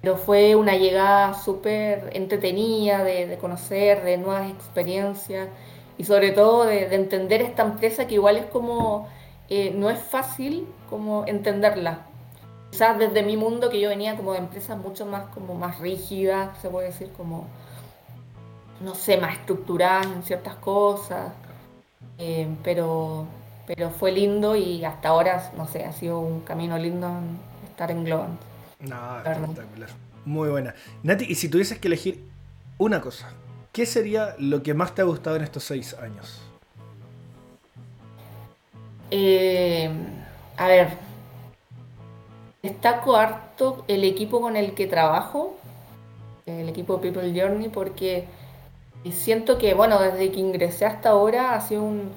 Pero 0.00 0.16
fue 0.16 0.54
una 0.54 0.76
llegada 0.76 1.34
súper 1.34 2.10
entretenida 2.12 3.02
de, 3.02 3.38
conocer, 3.40 4.02
de 4.04 4.18
nuevas 4.18 4.50
experiencias 4.50 5.48
y 5.98 6.04
sobre 6.04 6.32
todo 6.32 6.64
de, 6.64 6.94
entender 6.94 7.42
esta 7.42 7.62
empresa 7.62 8.06
que 8.06 8.14
igual 8.14 8.36
es 8.36 8.46
como, 8.46 9.08
eh, 9.48 9.72
no 9.74 9.90
es 9.90 9.98
fácil 9.98 10.66
como 10.90 11.24
entenderla. 11.26 12.06
Quizás 12.70 12.98
desde 12.98 13.22
mi 13.22 13.36
mundo 13.36 13.70
que 13.70 13.80
yo 13.80 13.88
venía 13.88 14.16
como 14.16 14.32
de 14.32 14.38
empresas 14.38 14.76
mucho 14.76 15.06
más 15.06 15.26
como 15.28 15.54
más 15.54 15.78
rígidas, 15.78 16.58
se 16.60 16.68
puede 16.68 16.88
decir 16.88 17.10
como 17.16 17.46
no 18.80 18.94
sé, 18.94 19.16
más 19.18 19.34
estructuradas 19.34 20.06
en 20.06 20.22
ciertas 20.22 20.56
cosas, 20.56 21.32
eh, 22.18 22.48
pero, 22.62 23.26
pero 23.66 23.90
fue 23.90 24.12
lindo 24.12 24.56
y 24.56 24.84
hasta 24.84 25.08
ahora, 25.08 25.50
no 25.56 25.66
sé, 25.66 25.84
ha 25.84 25.92
sido 25.92 26.20
un 26.20 26.40
camino 26.40 26.78
lindo 26.78 27.10
estar 27.70 27.90
en 27.90 28.04
Globant. 28.04 28.40
No, 28.88 29.18
espectacular. 29.18 29.90
Muy 30.24 30.48
buena. 30.48 30.74
Nati, 31.02 31.24
y 31.28 31.34
si 31.34 31.48
tuvieses 31.48 31.78
que 31.78 31.88
elegir 31.88 32.24
una 32.78 33.00
cosa, 33.00 33.30
¿qué 33.72 33.86
sería 33.86 34.34
lo 34.38 34.62
que 34.62 34.74
más 34.74 34.94
te 34.94 35.02
ha 35.02 35.04
gustado 35.04 35.36
en 35.36 35.42
estos 35.42 35.64
seis 35.64 35.94
años? 35.94 36.40
Eh, 39.10 39.88
a 40.56 40.66
ver, 40.66 40.88
destaco 42.62 43.16
harto 43.16 43.84
el 43.88 44.04
equipo 44.04 44.40
con 44.40 44.56
el 44.56 44.74
que 44.74 44.86
trabajo, 44.86 45.56
el 46.46 46.68
equipo 46.68 47.00
People 47.00 47.32
Journey, 47.38 47.68
porque 47.68 48.26
siento 49.12 49.58
que, 49.58 49.74
bueno, 49.74 50.00
desde 50.00 50.30
que 50.32 50.40
ingresé 50.40 50.86
hasta 50.86 51.10
ahora 51.10 51.54
ha 51.54 51.60
sido 51.60 51.82
un... 51.82 52.10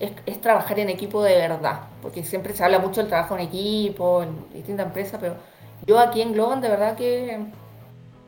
Es, 0.00 0.40
trabajar 0.40 0.80
en 0.80 0.88
equipo 0.88 1.22
de 1.22 1.36
verdad, 1.36 1.82
porque 2.02 2.24
siempre 2.24 2.54
se 2.54 2.64
habla 2.64 2.80
mucho 2.80 3.00
del 3.00 3.08
trabajo 3.08 3.36
en 3.36 3.42
equipo, 3.42 4.24
en 4.24 4.52
distintas 4.52 4.86
empresas, 4.86 5.18
pero 5.20 5.36
yo 5.86 5.98
aquí 5.98 6.22
en 6.22 6.32
Globan 6.32 6.60
de 6.60 6.68
verdad 6.68 6.96
que 6.96 7.46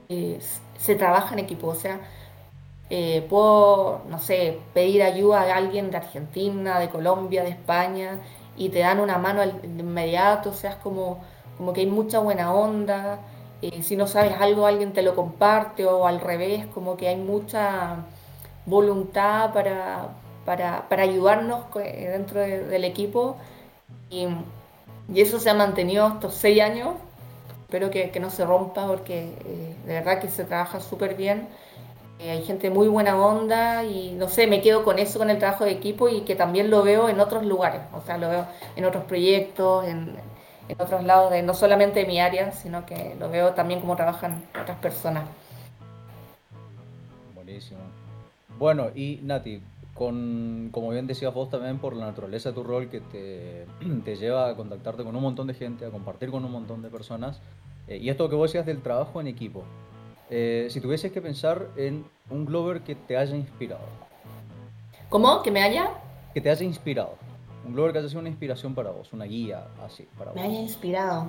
eh, 0.09 0.41
se 0.79 0.95
trabaja 0.97 1.35
en 1.35 1.41
equipo, 1.41 1.69
o 1.69 1.75
sea, 1.75 2.01
eh, 2.91 3.27
puedo, 3.29 4.03
no 4.09 4.19
sé, 4.19 4.61
pedir 4.75 5.03
ayuda 5.03 5.43
a 5.43 5.57
alguien 5.57 5.91
de 5.91 5.97
Argentina, 5.99 6.79
de 6.79 6.91
Colombia, 6.91 7.43
de 7.43 7.51
España, 7.51 8.21
y 8.57 8.69
te 8.69 8.81
dan 8.81 9.01
una 9.01 9.19
mano 9.19 9.41
de 9.43 9.53
inmediato, 9.67 10.51
o 10.51 10.55
sea, 10.55 10.73
es 10.73 10.77
como, 10.77 11.21
como 11.57 11.73
que 11.73 11.81
hay 11.81 11.87
mucha 11.87 12.19
buena 12.21 12.53
onda, 12.53 13.21
si 13.83 13.97
no 13.97 14.07
sabes 14.07 14.35
algo, 14.41 14.67
alguien 14.67 14.93
te 14.93 15.03
lo 15.03 15.15
comparte 15.15 15.87
o 15.87 16.07
al 16.07 16.21
revés, 16.21 16.67
como 16.67 16.97
que 16.97 17.09
hay 17.09 17.17
mucha 17.17 17.97
voluntad 18.67 19.53
para, 19.53 20.09
para, 20.45 20.89
para 20.89 21.03
ayudarnos 21.03 21.65
eh, 21.77 22.09
dentro 22.13 22.41
del 22.41 22.85
equipo. 22.85 23.37
Y, 24.11 24.27
y, 25.13 25.21
eso 25.21 25.39
se 25.41 25.51
ha 25.51 25.55
mantenido 25.55 26.09
estos 26.09 26.35
seis 26.35 26.61
años. 26.63 26.95
Espero 27.75 27.91
que, 27.91 28.11
que 28.11 28.21
no 28.21 28.31
se 28.31 28.45
rompa 28.45 28.87
porque 28.87 29.25
eh, 29.25 29.75
de 29.85 29.95
verdad 29.95 30.21
que 30.21 30.29
se 30.29 30.45
trabaja 30.45 30.79
súper 30.79 31.17
bien. 31.17 31.49
hay 32.21 32.45
gente 32.45 32.71
muy 32.71 32.87
buena 32.87 33.19
onda 33.19 33.83
y 33.83 34.13
no 34.13 34.29
sé, 34.29 34.47
me 34.47 34.63
quedo 34.63 34.85
con 34.85 35.01
eso, 35.01 35.19
con 35.19 35.29
el 35.29 35.41
trabajo 35.41 35.65
de 35.65 35.73
equipo 35.73 36.09
y 36.09 36.21
que 36.21 36.37
también 36.37 36.71
lo 36.71 36.85
veo 36.85 37.09
en 37.09 37.19
otros 37.19 37.45
lugares. 37.45 37.81
O 37.93 38.01
sea, 38.03 38.17
lo 38.17 38.31
veo 38.31 38.47
en 38.77 38.85
otros 38.85 39.03
proyectos, 39.07 39.87
en, 39.87 40.15
en 40.69 40.81
otros 40.81 41.03
lados 41.03 41.33
de 41.33 41.43
no 41.43 41.53
solamente 41.53 41.99
de 41.99 42.07
mi 42.07 42.21
área, 42.21 42.53
sino 42.53 42.87
que 42.87 43.17
lo 43.19 43.29
veo 43.29 43.55
también 43.55 43.81
como 43.81 43.97
trabajan 43.97 44.45
otras 44.63 44.79
personas. 44.79 45.25
Buenísimo. 47.35 47.81
Bueno, 48.57 48.91
y 48.95 49.19
Nati, 49.21 49.61
con, 49.95 50.71
como 50.73 50.91
bien 50.91 51.07
decías 51.07 51.33
vos 51.33 51.49
también, 51.49 51.79
por 51.79 51.95
la 51.95 52.07
naturaleza 52.07 52.51
de 52.51 52.55
tu 52.57 52.65
rol 52.65 52.91
que 52.91 53.01
te, 53.01 53.67
te 54.05 54.17
lleva 54.17 54.49
a 54.49 54.57
contactarte 54.57 55.05
con 55.05 55.15
un 55.17 55.23
montón 55.23 55.47
de 55.47 55.55
gente, 55.55 55.87
a 55.87 55.91
compartir 55.91 56.31
con 56.31 56.45
un 56.45 56.53
montón 56.53 56.83
de 56.83 56.91
personas. 56.91 57.41
Eh, 57.87 57.99
y 57.99 58.11
esto 58.11 58.29
que 58.29 58.35
vos 58.35 58.51
decías 58.51 58.67
del 58.67 58.83
trabajo 58.83 59.21
en 59.21 59.29
equipo. 59.29 59.65
Eh, 60.31 60.67
si 60.71 60.81
tuvieses 60.81 61.13
que 61.13 61.21
pensar 61.21 61.69
en 61.77 62.05
un 62.31 62.45
Glover 62.45 62.81
que 62.81 62.95
te 62.95 63.17
haya 63.17 63.37
inspirado. 63.37 63.85
¿Cómo? 65.09 65.43
¿Que 65.43 65.51
me 65.51 65.63
haya? 65.63 65.91
Que 66.33 66.41
te 66.41 66.51
haya 66.51 66.65
inspirado. 66.65 67.17
Un 67.65 67.75
Glover 67.75 67.93
que 67.93 67.99
haya 67.99 68.09
sido 68.09 68.21
una 68.21 68.31
inspiración 68.31 68.75
para 68.75 68.91
vos, 68.91 69.13
una 69.13 69.27
guía 69.27 69.69
así 69.85 70.09
para 70.19 70.33
vos. 70.33 70.41
Me 70.41 70.47
haya 70.47 70.61
inspirado. 70.61 71.29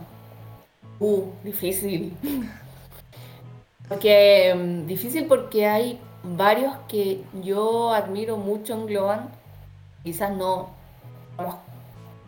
Uh, 1.00 1.24
difícil. 1.44 2.14
Porque 3.88 4.54
mm, 4.56 4.88
difícil 4.88 5.28
porque 5.28 5.68
hay 5.68 6.00
varios 6.38 6.75
que 6.88 7.24
yo 7.41 7.94
admiro 7.94 8.38
mucho 8.38 8.74
en 8.74 8.86
Globan. 8.88 9.29
Quizás 10.03 10.32
no 10.32 10.70
hemos 11.38 11.55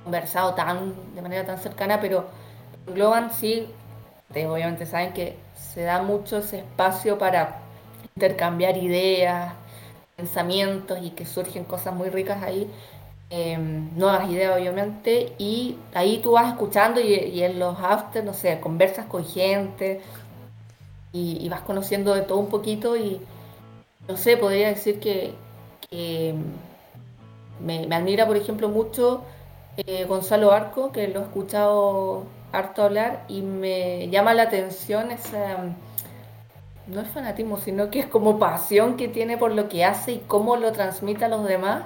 conversado 0.03 0.53
tan 0.53 0.93
de 1.15 1.21
manera 1.21 1.45
tan 1.45 1.57
cercana, 1.57 1.99
pero 1.99 2.25
en 2.87 2.93
Globan 2.93 3.33
sí, 3.33 3.67
ustedes 4.29 4.47
obviamente 4.47 4.85
saben 4.85 5.13
que 5.13 5.37
se 5.55 5.83
da 5.83 6.01
mucho 6.01 6.37
ese 6.37 6.59
espacio 6.59 7.17
para 7.17 7.59
intercambiar 8.15 8.77
ideas, 8.77 9.53
pensamientos 10.15 10.99
y 11.01 11.11
que 11.11 11.25
surgen 11.25 11.63
cosas 11.63 11.93
muy 11.93 12.09
ricas 12.09 12.41
ahí. 12.43 12.69
Em, 13.29 13.89
nuevas 13.97 14.29
ideas 14.29 14.55
obviamente 14.57 15.33
y 15.37 15.75
ahí 15.93 16.19
tú 16.23 16.31
vas 16.31 16.47
escuchando 16.47 17.01
y, 17.01 17.43
en 17.43 17.59
los 17.59 17.77
after, 17.77 18.23
no 18.23 18.33
sé, 18.33 18.57
conversas 18.61 19.05
con 19.05 19.25
gente 19.25 20.01
y, 21.11 21.49
vas 21.49 21.59
conociendo 21.61 22.13
de 22.13 22.21
todo 22.21 22.37
un 22.37 22.47
poquito 22.47 22.95
y 22.95 23.19
no 24.07 24.17
sé, 24.17 24.37
podría 24.37 24.69
decir 24.69 24.99
que, 24.99 25.33
me, 27.59 27.95
admira 27.95 28.27
por 28.27 28.37
ejemplo 28.37 28.69
mucho 28.69 29.23
eh, 29.77 30.05
Gonzalo 30.05 30.51
Arco, 30.51 30.91
que 30.91 31.07
lo 31.07 31.21
he 31.21 31.23
escuchado 31.23 32.25
harto 32.51 32.83
hablar 32.83 33.25
y 33.27 33.41
me 33.41 34.09
llama 34.09 34.33
la 34.33 34.43
atención 34.43 35.11
esa, 35.11 35.57
no 36.87 37.01
es 37.01 37.07
fanatismo, 37.09 37.57
sino 37.57 37.89
que 37.89 37.99
es 37.99 38.05
como 38.07 38.39
pasión 38.39 38.95
que 38.97 39.07
tiene 39.07 39.37
por 39.37 39.53
lo 39.53 39.69
que 39.69 39.83
hace 39.83 40.13
y 40.13 40.23
cómo 40.27 40.55
lo 40.55 40.71
transmite 40.71 41.25
a 41.25 41.29
los 41.29 41.45
demás. 41.45 41.83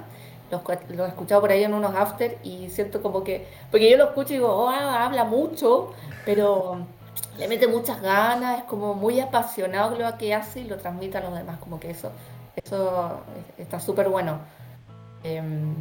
Lo 0.90 1.06
he 1.06 1.08
escuchado 1.08 1.40
por 1.40 1.50
ahí 1.50 1.64
en 1.64 1.72
unos 1.72 1.94
after 1.94 2.36
y 2.42 2.68
siento 2.68 3.00
como 3.00 3.24
que, 3.24 3.46
porque 3.70 3.90
yo 3.90 3.96
lo 3.96 4.04
escucho 4.04 4.34
y 4.34 4.36
digo, 4.36 4.48
oh, 4.48 4.68
habla 4.68 5.24
mucho, 5.24 5.92
pero 6.26 6.86
le 7.38 7.48
mete 7.48 7.66
muchas 7.66 8.00
ganas, 8.02 8.58
es 8.60 8.64
como 8.64 8.94
muy 8.94 9.20
apasionado 9.20 9.96
lo 9.96 10.18
que 10.18 10.34
hace 10.34 10.60
y 10.60 10.64
lo 10.64 10.76
transmite 10.76 11.18
a 11.18 11.22
los 11.22 11.34
demás, 11.34 11.58
como 11.58 11.80
que 11.80 11.90
eso, 11.90 12.10
eso 12.56 13.20
está 13.58 13.80
súper 13.80 14.08
bueno. 14.08 14.38
Em, 15.24 15.74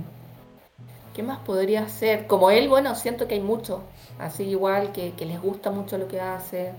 ¿Qué 1.14 1.24
más 1.24 1.40
podría 1.40 1.90
ser? 1.90 2.26
Como 2.28 2.52
él, 2.52 2.70
bueno, 2.70 2.96
siento 2.96 3.28
que 3.28 3.36
hay 3.36 3.42
mucho, 3.42 3.82
así 4.18 4.44
igual, 4.44 4.94
que, 4.94 5.14
les 5.20 5.42
gusta 5.42 5.70
mucho 5.72 5.98
lo 5.98 6.08
que 6.08 6.22
hace, 6.22 6.72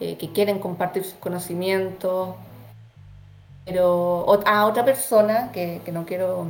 eh, 0.00 0.16
que 0.16 0.32
quieren 0.32 0.58
compartir 0.58 1.04
sus 1.04 1.14
conocimientos. 1.14 2.34
Pero 3.66 4.24
a 4.46 4.64
otra 4.64 4.84
persona 4.84 5.50
que, 5.52 5.82
que 5.84 5.92
no 5.92 6.06
quiero 6.06 6.46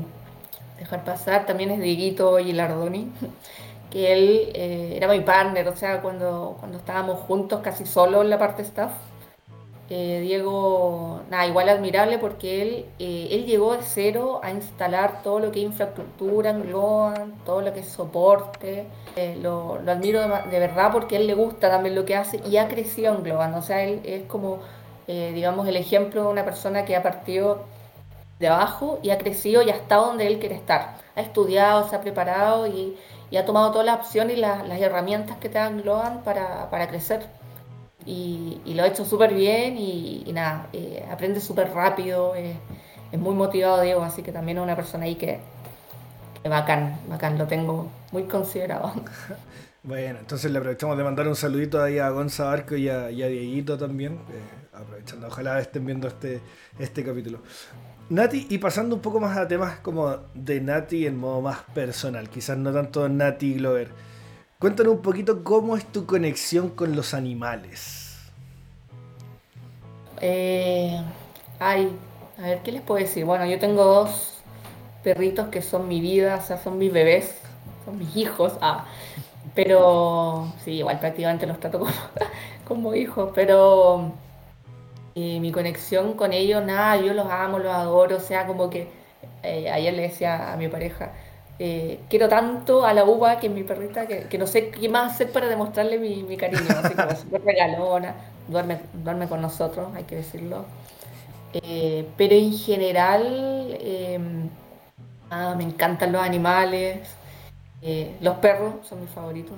dejar 0.78 1.04
pasar 1.04 1.46
también 1.46 1.70
es 1.70 1.80
Dieguito 1.80 2.38
Gilardoni, 2.38 3.10
que 3.90 4.12
él 4.12 4.50
eh, 4.54 4.94
era 4.96 5.08
mi 5.08 5.20
partner, 5.20 5.68
o 5.68 5.76
sea, 5.76 6.00
cuando, 6.02 6.56
cuando 6.58 6.78
estábamos 6.78 7.20
juntos 7.20 7.60
casi 7.62 7.86
solo 7.86 8.22
en 8.22 8.30
la 8.30 8.38
parte 8.38 8.62
staff. 8.62 8.92
Eh, 9.90 10.20
Diego, 10.20 11.22
nada, 11.30 11.46
igual 11.46 11.70
admirable 11.70 12.18
porque 12.18 12.60
él, 12.60 12.86
eh, 12.98 13.28
él 13.30 13.46
llegó 13.46 13.74
de 13.74 13.82
cero 13.82 14.38
a 14.42 14.50
instalar 14.50 15.22
todo 15.22 15.40
lo 15.40 15.50
que 15.50 15.60
es 15.60 15.64
infraestructura 15.64 16.50
en 16.50 16.64
Globan, 16.64 17.34
todo 17.46 17.62
lo 17.62 17.72
que 17.72 17.80
es 17.80 17.88
soporte. 17.88 18.86
Lo, 19.42 19.80
lo, 19.80 19.90
admiro 19.90 20.20
de, 20.20 20.58
verdad 20.60 20.92
porque 20.92 21.16
él 21.16 21.26
le 21.26 21.34
gusta 21.34 21.68
también 21.68 21.96
lo 21.96 22.04
que 22.04 22.14
hace 22.14 22.40
y 22.48 22.58
ha 22.58 22.68
crecido 22.68 23.14
en 23.14 23.22
Globan. 23.22 23.54
O 23.54 23.62
sea, 23.62 23.82
él 23.82 24.00
es 24.04 24.24
como, 24.24 24.58
digamos, 25.06 25.66
el 25.66 25.76
ejemplo 25.76 26.22
de 26.22 26.28
una 26.28 26.44
persona 26.44 26.84
que 26.84 26.94
ha 26.94 27.02
partido 27.02 27.64
de 28.38 28.48
abajo 28.48 28.98
y 29.02 29.10
ha 29.10 29.18
crecido 29.18 29.62
y 29.62 29.70
ha 29.70 29.74
estado 29.74 30.06
donde 30.06 30.26
él 30.26 30.38
quiere 30.38 30.54
estar. 30.54 30.96
Ha 31.16 31.20
estudiado, 31.20 31.88
se 31.88 31.96
ha 31.96 32.00
preparado 32.00 32.66
y, 32.66 32.96
ha 33.36 33.44
tomado 33.44 33.70
todas 33.70 33.86
las 33.86 33.98
opciones 33.98 34.36
y 34.36 34.40
las 34.40 34.80
herramientas 34.80 35.36
que 35.38 35.48
te 35.48 35.58
dan 35.58 35.82
Globan 35.82 36.22
para, 36.22 36.70
para 36.70 36.88
crecer. 36.88 37.26
Y, 38.06 38.60
lo 38.74 38.84
ha 38.84 38.86
hecho 38.86 39.04
súper 39.04 39.34
bien 39.34 39.76
y, 39.76 40.24
nada, 40.32 40.68
eh, 40.72 41.04
aprende 41.10 41.40
súper 41.40 41.72
rápido, 41.72 42.34
eh, 42.36 42.56
es 43.12 43.18
muy 43.18 43.34
motivado 43.34 43.82
Diego, 43.82 44.02
así 44.02 44.22
que 44.22 44.32
también 44.32 44.58
es 44.58 44.64
una 44.64 44.76
persona 44.76 45.04
ahí 45.04 45.16
que, 45.16 45.40
que 46.42 46.48
bacán, 46.48 46.98
bacán, 47.08 47.36
lo 47.36 47.46
tengo 47.46 47.88
muy 48.12 48.24
considerado. 48.24 48.92
Bueno, 49.84 50.18
entonces 50.18 50.50
le 50.50 50.58
aprovechamos 50.58 50.98
de 50.98 51.04
mandar 51.04 51.28
un 51.28 51.36
saludito 51.36 51.80
ahí 51.80 51.98
a 51.98 52.10
Gonza 52.10 52.52
Arco 52.52 52.76
y 52.76 52.88
a, 52.90 53.06
Dieguito 53.06 53.78
también, 53.78 54.14
eh, 54.28 54.74
aprovechando, 54.74 55.28
ojalá 55.28 55.60
estén 55.60 55.86
viendo 55.86 56.08
este, 56.08 56.42
este 56.78 57.04
capítulo. 57.04 57.38
Nati, 58.10 58.46
y 58.48 58.56
pasando 58.56 58.96
un 58.96 59.02
poco 59.02 59.20
más 59.20 59.36
a 59.36 59.46
temas 59.46 59.80
como 59.80 60.16
de 60.32 60.62
Nati 60.62 61.06
en 61.06 61.18
modo 61.18 61.42
más 61.42 61.58
personal, 61.74 62.30
quizás 62.30 62.56
no 62.56 62.72
tanto 62.72 63.06
Nati 63.06 63.54
Glover. 63.54 63.90
Cuéntanos 64.58 64.94
un 64.94 65.02
poquito 65.02 65.44
cómo 65.44 65.76
es 65.76 65.84
tu 65.84 66.06
conexión 66.06 66.70
con 66.70 66.96
los 66.96 67.12
animales. 67.12 68.18
Eh, 70.22 70.98
ay, 71.58 71.92
a 72.38 72.42
ver, 72.42 72.62
¿qué 72.62 72.72
les 72.72 72.80
puedo 72.80 72.98
decir? 72.98 73.26
Bueno, 73.26 73.44
yo 73.44 73.58
tengo 73.58 73.84
dos 73.84 74.38
perritos 75.02 75.48
que 75.48 75.60
son 75.60 75.86
mi 75.86 76.00
vida, 76.00 76.36
o 76.42 76.46
sea, 76.46 76.56
son 76.56 76.78
mis 76.78 76.92
bebés, 76.92 77.36
son 77.84 77.98
mis 77.98 78.16
hijos. 78.16 78.54
Ah, 78.62 78.86
pero 79.54 80.50
sí, 80.64 80.72
igual 80.72 80.98
prácticamente 80.98 81.46
los 81.46 81.60
trato 81.60 81.80
como, 81.80 81.92
como 82.66 82.94
hijos, 82.94 83.32
pero 83.34 84.12
mi 85.40 85.52
conexión 85.52 86.14
con 86.14 86.32
ellos, 86.32 86.64
nada, 86.64 86.96
yo 86.96 87.14
los 87.14 87.26
amo, 87.30 87.58
los 87.58 87.72
adoro, 87.72 88.16
o 88.16 88.20
sea, 88.20 88.46
como 88.46 88.70
que 88.70 88.88
eh, 89.42 89.70
ayer 89.70 89.94
le 89.94 90.02
decía 90.02 90.52
a 90.52 90.56
mi 90.56 90.68
pareja, 90.68 91.12
eh, 91.58 92.00
quiero 92.08 92.28
tanto 92.28 92.84
a 92.84 92.92
la 92.92 93.04
uva, 93.04 93.38
que 93.38 93.48
es 93.48 93.52
mi 93.52 93.62
perrita, 93.64 94.06
que, 94.06 94.38
no 94.38 94.46
sé 94.46 94.70
qué 94.70 94.88
más 94.88 95.14
hacer 95.14 95.32
para 95.32 95.48
demostrarle 95.48 95.98
mi, 95.98 96.36
cariño, 96.36 96.66
así 96.68 96.94
como 96.94 97.10
súper 97.16 97.42
regalona, 97.42 98.14
duerme, 98.48 98.78
duerme 98.92 99.28
con 99.28 99.40
nosotros, 99.40 99.88
hay 99.94 100.04
que 100.04 100.16
decirlo. 100.16 100.64
Eh, 101.52 102.06
pero 102.16 102.34
en 102.34 102.52
general, 102.52 103.76
em, 103.80 104.48
me 105.56 105.64
encantan 105.64 106.12
los 106.12 106.22
animales, 106.22 107.08
los 108.20 108.36
perros 108.38 108.74
son 108.88 109.00
mis 109.00 109.10
favoritos. 109.10 109.56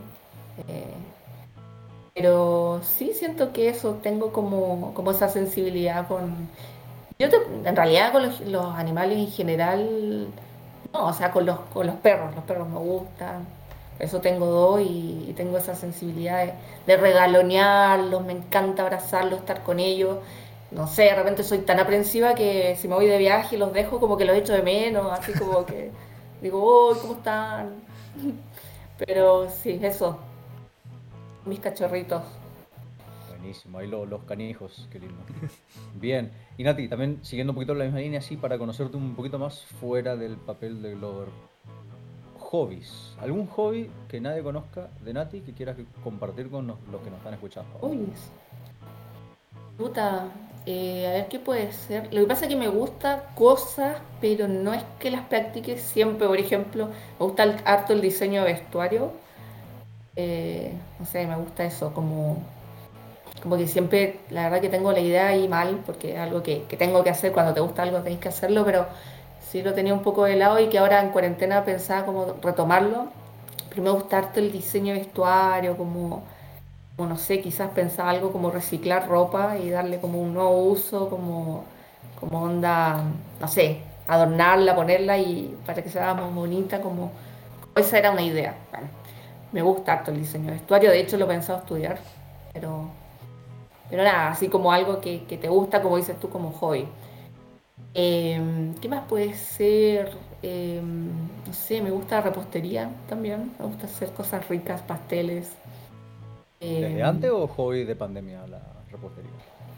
Pero 2.20 2.82
sí 2.82 3.12
siento 3.14 3.50
que 3.54 3.70
eso, 3.70 3.98
tengo 4.02 4.30
como, 4.30 4.92
como 4.92 5.10
esa 5.10 5.30
sensibilidad 5.30 6.06
con... 6.06 6.50
Yo 7.18 7.28
en 7.64 7.74
realidad 7.74 8.12
con 8.12 8.24
los, 8.52 8.64
animales 8.76 9.16
en 9.16 9.28
general, 9.28 10.28
no, 10.92 11.06
o 11.06 11.12
sea, 11.14 11.30
con 11.30 11.46
los, 11.46 11.58
con 11.72 11.86
los 11.86 11.96
perros, 11.96 12.34
los 12.34 12.44
perros 12.44 12.68
me 12.68 12.78
gustan, 12.78 13.46
eso 13.98 14.20
tengo 14.20 14.44
dos 14.44 14.82
y, 14.82 15.32
tengo 15.34 15.56
esa 15.56 15.74
sensibilidad 15.74 16.44
de, 16.44 16.52
de, 16.86 16.96
regalonearlos, 16.98 18.22
me 18.22 18.32
encanta 18.34 18.82
abrazarlos, 18.82 19.40
estar 19.40 19.62
con 19.62 19.80
ellos. 19.80 20.18
No 20.70 20.88
sé, 20.88 21.04
de 21.04 21.14
repente 21.14 21.42
soy 21.42 21.60
tan 21.60 21.80
aprensiva 21.80 22.34
que 22.34 22.76
si 22.76 22.86
me 22.86 22.96
voy 22.96 23.06
de 23.06 23.16
viaje 23.16 23.56
y 23.56 23.58
los 23.58 23.72
dejo 23.72 23.98
como 23.98 24.18
que 24.18 24.26
los 24.26 24.36
echo 24.36 24.52
de 24.52 24.62
menos, 24.62 25.10
así 25.10 25.32
como 25.32 25.64
que 25.64 25.90
digo, 26.42 26.60
oh, 26.62 26.94
¿cómo 27.00 27.14
están? 27.14 27.76
Pero 28.98 29.48
sí, 29.50 29.80
eso, 29.82 30.18
mis 31.44 31.60
cachorritos. 31.60 32.22
Buenísimo, 33.28 33.78
ahí 33.78 33.86
los 33.86 34.22
canijos, 34.24 34.86
qué 34.92 34.98
lindo. 34.98 35.16
Bien, 35.94 36.30
y 36.58 36.64
Nati, 36.64 36.88
también 36.88 37.20
siguiendo 37.22 37.52
un 37.52 37.54
poquito 37.54 37.74
la 37.74 37.84
misma 37.84 38.00
línea, 38.00 38.18
así 38.18 38.36
para 38.36 38.58
conocerte 38.58 38.96
un 38.96 39.14
poquito 39.14 39.38
más 39.38 39.64
fuera 39.80 40.16
del 40.16 40.36
papel 40.36 40.82
de 40.82 40.94
Glover. 40.94 41.28
Hobbies, 42.38 43.14
¿algún 43.20 43.46
hobby 43.46 43.88
que 44.08 44.20
nadie 44.20 44.42
conozca 44.42 44.88
de 45.02 45.14
Nati 45.14 45.40
que 45.40 45.52
quieras 45.54 45.76
compartir 46.02 46.50
con 46.50 46.66
los, 46.66 46.76
que 47.02 47.10
nos 47.10 47.18
están 47.18 47.34
escuchando? 47.34 47.78
Hobbies. 47.78 48.30
Puta, 49.78 50.28
eh, 50.66 51.06
a 51.06 51.10
ver 51.12 51.28
qué 51.28 51.38
puede 51.38 51.72
ser. 51.72 52.12
Lo 52.12 52.20
que 52.20 52.26
pasa 52.26 52.44
es 52.44 52.50
que 52.50 52.56
me 52.56 52.68
gusta 52.68 53.30
cosas, 53.34 53.96
pero 54.20 54.48
no 54.48 54.74
es 54.74 54.82
que 54.98 55.10
las 55.10 55.22
practique 55.26 55.78
siempre. 55.78 56.26
Por 56.26 56.38
ejemplo, 56.38 56.88
me 57.18 57.26
gusta 57.26 57.44
harto 57.64 57.94
el 57.94 58.02
diseño 58.02 58.42
de 58.42 58.52
vestuario 58.52 59.12
eh, 60.16 60.72
no 60.98 61.06
sé, 61.06 61.26
me 61.26 61.36
gusta 61.36 61.64
eso, 61.64 61.92
como, 61.94 62.38
como 63.42 63.56
que 63.56 63.66
siempre, 63.68 64.20
la 64.30 64.44
verdad 64.44 64.60
que 64.60 64.68
tengo 64.68 64.92
la 64.92 65.00
idea 65.00 65.28
ahí 65.28 65.48
mal, 65.48 65.82
porque 65.86 66.14
es 66.14 66.18
algo 66.18 66.42
que, 66.42 66.66
tengo 66.78 67.02
que 67.04 67.10
hacer, 67.10 67.32
cuando 67.32 67.54
te 67.54 67.60
gusta 67.60 67.82
algo 67.82 67.98
tenéis 67.98 68.20
que 68.20 68.28
hacerlo, 68.28 68.64
pero 68.64 68.86
sí 69.50 69.62
lo 69.62 69.74
tenía 69.74 69.94
un 69.94 70.02
poco 70.02 70.24
de 70.24 70.36
lado 70.36 70.58
y 70.60 70.68
que 70.68 70.78
ahora 70.78 71.00
en 71.02 71.10
cuarentena 71.10 71.64
pensaba 71.64 72.04
como 72.06 72.34
retomarlo. 72.42 73.08
Pero 73.70 73.82
me 73.82 73.90
gusta 73.90 74.18
harto 74.18 74.40
el 74.40 74.52
diseño 74.52 74.94
de 74.94 75.00
vestuario, 75.00 75.76
como, 75.76 76.24
no 76.98 77.16
sé, 77.16 77.40
quizás 77.40 77.70
pensaba 77.70 78.10
algo 78.10 78.32
como 78.32 78.50
reciclar 78.50 79.08
ropa 79.08 79.56
y 79.58 79.70
darle 79.70 80.00
como 80.00 80.20
un 80.20 80.34
nuevo 80.34 80.64
uso, 80.64 81.08
como, 81.08 81.64
como 82.18 82.42
onda, 82.42 83.02
no 83.40 83.48
sé, 83.48 83.80
adornarla, 84.06 84.74
ponerla 84.74 85.18
y 85.18 85.56
para 85.66 85.82
que 85.82 85.88
se 85.90 85.98
vea 85.98 86.14
más 86.14 86.34
bonita, 86.34 86.80
como 86.80 87.12
esa 87.76 87.98
era 87.98 88.10
una 88.10 88.22
idea. 88.22 88.54
Me 89.52 89.62
gusta 89.62 89.92
harto 89.92 90.10
el 90.10 90.18
diseño 90.18 90.46
de 90.46 90.52
vestuario, 90.52 90.90
de 90.90 91.00
hecho 91.00 91.16
lo 91.16 91.24
he 91.24 91.28
pensado 91.28 91.58
estudiar, 91.58 91.98
pero, 92.52 92.88
pero 93.88 94.04
nada, 94.04 94.30
así 94.30 94.48
como 94.48 94.72
algo 94.72 95.00
que, 95.00 95.18
te 95.18 95.48
gusta, 95.48 95.82
como 95.82 95.96
dices 95.96 96.18
tú, 96.20 96.28
como 96.28 96.52
hobby. 96.52 96.86
Em, 97.94 98.74
¿Qué 98.74 98.88
más 98.88 99.04
puede 99.08 99.34
ser? 99.34 100.12
Em, 100.42 101.08
no 101.46 101.52
sé, 101.52 101.82
me 101.82 101.90
gusta 101.90 102.16
la 102.16 102.22
repostería 102.22 102.90
también, 103.08 103.52
me 103.58 103.66
gusta 103.66 103.86
hacer 103.86 104.10
cosas 104.10 104.48
ricas, 104.48 104.80
pasteles. 104.82 105.52
¿Desde 106.60 107.00
em, 107.00 107.04
antes 107.04 107.30
o 107.30 107.46
hobby 107.48 107.84
de 107.84 107.96
pandemia 107.96 108.46
la 108.46 108.60
repostería? 108.90 109.30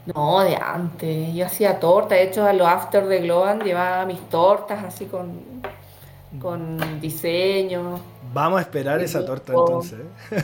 No, 0.05 0.41
de 0.41 0.55
antes. 0.57 1.33
Yo 1.33 1.45
hacía 1.45 1.79
tortas, 1.79 2.17
de 2.17 2.23
hecho 2.23 2.45
a 2.45 2.53
los 2.53 2.67
after 2.67 3.05
de 3.07 3.21
Globan 3.21 3.61
llevaba 3.61 4.05
mis 4.05 4.19
tortas 4.29 4.83
así 4.83 5.05
con, 5.05 5.39
con 6.41 6.99
diseño. 6.99 7.99
Vamos 8.33 8.59
a 8.59 8.61
esperar 8.61 8.99
esa 9.01 9.25
torta 9.25 9.53
entonces. 9.53 9.99
¿eh? 10.31 10.43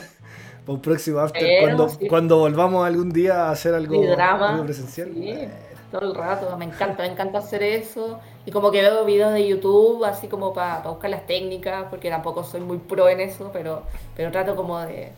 Para 0.64 0.74
un 0.74 0.80
próximo 0.80 1.18
after, 1.18 1.62
cuando, 1.62 1.90
cuando 2.08 2.38
volvamos 2.38 2.86
algún 2.86 3.10
día 3.10 3.46
a 3.46 3.50
hacer 3.50 3.74
algo, 3.74 4.00
drama, 4.06 4.62
presencial. 4.62 5.10
Sí, 5.12 5.48
todo 5.90 6.02
el 6.02 6.14
rato, 6.14 6.56
me 6.56 6.66
encanta, 6.66 7.02
me 7.02 7.08
encanta 7.08 7.38
hacer 7.38 7.62
eso. 7.62 8.20
Y 8.46 8.50
como 8.52 8.70
que 8.70 8.80
veo 8.80 9.04
videos 9.04 9.32
de 9.32 9.48
YouTube, 9.48 10.04
así 10.04 10.28
como 10.28 10.52
para 10.52 10.82
buscar 10.82 11.10
las 11.10 11.26
técnicas, 11.26 11.86
porque 11.90 12.10
tampoco 12.10 12.44
soy 12.44 12.60
muy 12.60 12.78
pro 12.78 13.08
en 13.08 13.20
eso, 13.20 13.50
pero, 13.52 13.82
pero 14.14 14.30
trato 14.30 14.54
como 14.54 14.78
de, 14.80 15.12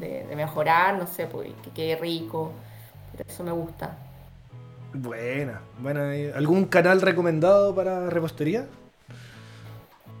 de, 0.00 0.36
mejorar, 0.36 0.96
no 0.96 1.06
sé, 1.06 1.26
pues 1.26 1.50
que 1.62 1.70
quede 1.70 1.96
rico. 1.96 2.52
Eso 3.28 3.44
me 3.44 3.52
gusta. 3.52 3.96
Buena. 4.94 5.60
Bueno, 5.78 6.00
¿algún 6.34 6.66
canal 6.66 7.02
recomendado 7.02 7.74
para 7.74 8.08
repostería? 8.08 8.66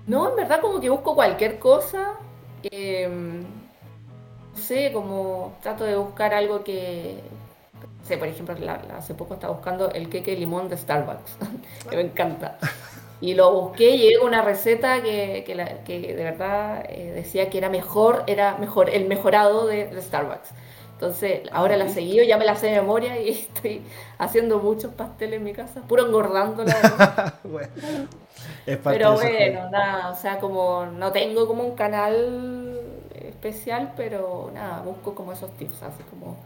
No, 0.06 0.30
en 0.30 0.36
verdad 0.36 0.60
como 0.60 0.80
que 0.80 0.88
busco 0.88 1.14
cualquier 1.14 1.58
cosa. 1.58 2.14
Em, 2.62 3.40
no 3.40 4.56
sé, 4.56 4.92
como 4.92 5.54
trato 5.62 5.84
de 5.84 5.96
buscar 5.96 6.34
algo 6.34 6.62
que... 6.64 7.20
No 8.00 8.06
sé, 8.06 8.16
por 8.18 8.28
ejemplo, 8.28 8.54
hace 8.96 9.14
poco 9.14 9.34
estaba 9.34 9.52
buscando 9.52 9.90
el 9.90 10.08
queque 10.08 10.36
limón 10.36 10.68
de 10.68 10.76
Starbucks, 10.76 11.36
que 11.90 11.96
me 11.96 12.02
encanta. 12.02 12.58
Y 13.20 13.34
lo 13.34 13.52
busqué 13.52 13.90
y 13.90 14.10
llegó 14.10 14.26
una 14.26 14.42
receta 14.42 15.02
que, 15.02 15.42
que, 15.44 16.00
de 16.14 16.24
verdad 16.24 16.84
eh, 16.88 17.12
decía 17.14 17.50
que 17.50 17.58
era 17.58 17.70
mejor, 17.70 18.24
era 18.26 18.56
mejor, 18.58 18.90
el 18.90 19.06
mejorado 19.06 19.66
de 19.66 20.00
Starbucks. 20.00 20.50
Entonces, 20.96 21.42
ahora 21.52 21.76
la 21.76 21.90
seguido, 21.90 22.24
ya 22.24 22.38
me 22.38 22.46
la 22.46 22.56
sé 22.56 22.68
de 22.68 22.80
memoria 22.80 23.20
y 23.20 23.28
estoy 23.30 23.82
haciendo 24.16 24.60
muchos 24.60 24.94
pasteles 24.94 25.36
en 25.38 25.44
mi 25.44 25.52
casa, 25.52 25.82
puro 25.82 26.06
engordando 26.06 26.64
bueno, 27.44 27.68
Pero 28.64 29.12
bueno, 29.12 29.70
nada, 29.70 30.10
o 30.10 30.14
sea, 30.14 30.38
como 30.38 30.86
no 30.86 31.12
tengo 31.12 31.46
como 31.46 31.64
un 31.64 31.74
canal 31.74 32.80
especial, 33.14 33.92
pero 33.94 34.50
nada, 34.54 34.80
busco 34.80 35.14
como 35.14 35.32
esos 35.32 35.50
tips, 35.58 35.82
así 35.82 36.02
como 36.04 36.36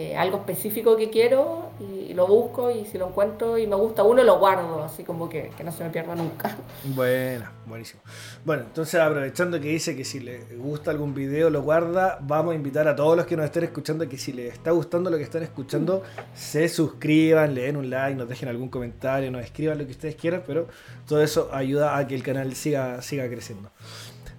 eh, 0.00 0.16
algo 0.16 0.38
específico 0.38 0.96
que 0.96 1.10
quiero 1.10 1.72
y, 1.80 2.14
lo 2.14 2.28
busco 2.28 2.70
y 2.70 2.84
si 2.84 2.98
lo 2.98 3.08
encuentro 3.08 3.58
y 3.58 3.66
me 3.66 3.74
gusta 3.74 4.04
uno 4.04 4.22
lo 4.22 4.38
guardo, 4.38 4.84
así 4.84 5.02
como 5.02 5.28
que, 5.28 5.50
no 5.64 5.72
se 5.72 5.82
me 5.82 5.90
pierda 5.90 6.14
nunca. 6.14 6.56
Bueno, 6.94 7.46
buenísimo. 7.66 8.00
Bueno, 8.44 8.62
entonces 8.62 9.00
aprovechando 9.00 9.60
que 9.60 9.66
dice 9.66 9.96
que 9.96 10.04
si 10.04 10.20
le 10.20 10.44
gusta 10.56 10.92
algún 10.92 11.14
video 11.14 11.50
lo 11.50 11.62
guarda, 11.62 12.16
vamos 12.22 12.52
a 12.52 12.54
invitar 12.54 12.86
a 12.86 12.94
todos 12.94 13.16
los 13.16 13.26
que 13.26 13.36
nos 13.36 13.46
estén 13.46 13.64
escuchando 13.64 14.08
que 14.08 14.18
si 14.18 14.32
les 14.32 14.52
está 14.52 14.70
gustando 14.70 15.10
lo 15.10 15.16
que 15.16 15.24
están 15.24 15.42
escuchando, 15.42 16.04
se 16.32 16.68
suscriban, 16.68 17.56
le 17.56 17.62
den 17.62 17.76
un 17.76 17.90
like, 17.90 18.16
nos 18.16 18.28
dejen 18.28 18.48
algún 18.48 18.68
comentario, 18.68 19.32
nos 19.32 19.42
escriban 19.42 19.78
lo 19.78 19.84
que 19.84 19.90
ustedes 19.90 20.14
quieran, 20.14 20.44
pero 20.46 20.68
todo 21.08 21.20
eso 21.24 21.50
ayuda 21.52 21.98
a 21.98 22.06
que 22.06 22.14
el 22.14 22.22
canal 22.22 22.54
siga, 22.54 23.02
siga 23.02 23.28
creciendo. 23.28 23.68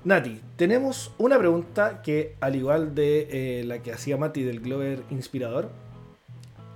Nati, 0.05 0.39
tenemos 0.55 1.12
una 1.17 1.38
pregunta 1.38 2.01
que, 2.01 2.38
al 2.39 2.55
igual 2.55 2.95
de 2.95 3.27
eh, 3.31 3.63
la 3.65 3.79
que 3.79 3.91
hacía 3.91 4.15
Mati 4.15 4.43
del 4.43 4.62
Glover 4.62 5.03
Inspirador, 5.09 5.69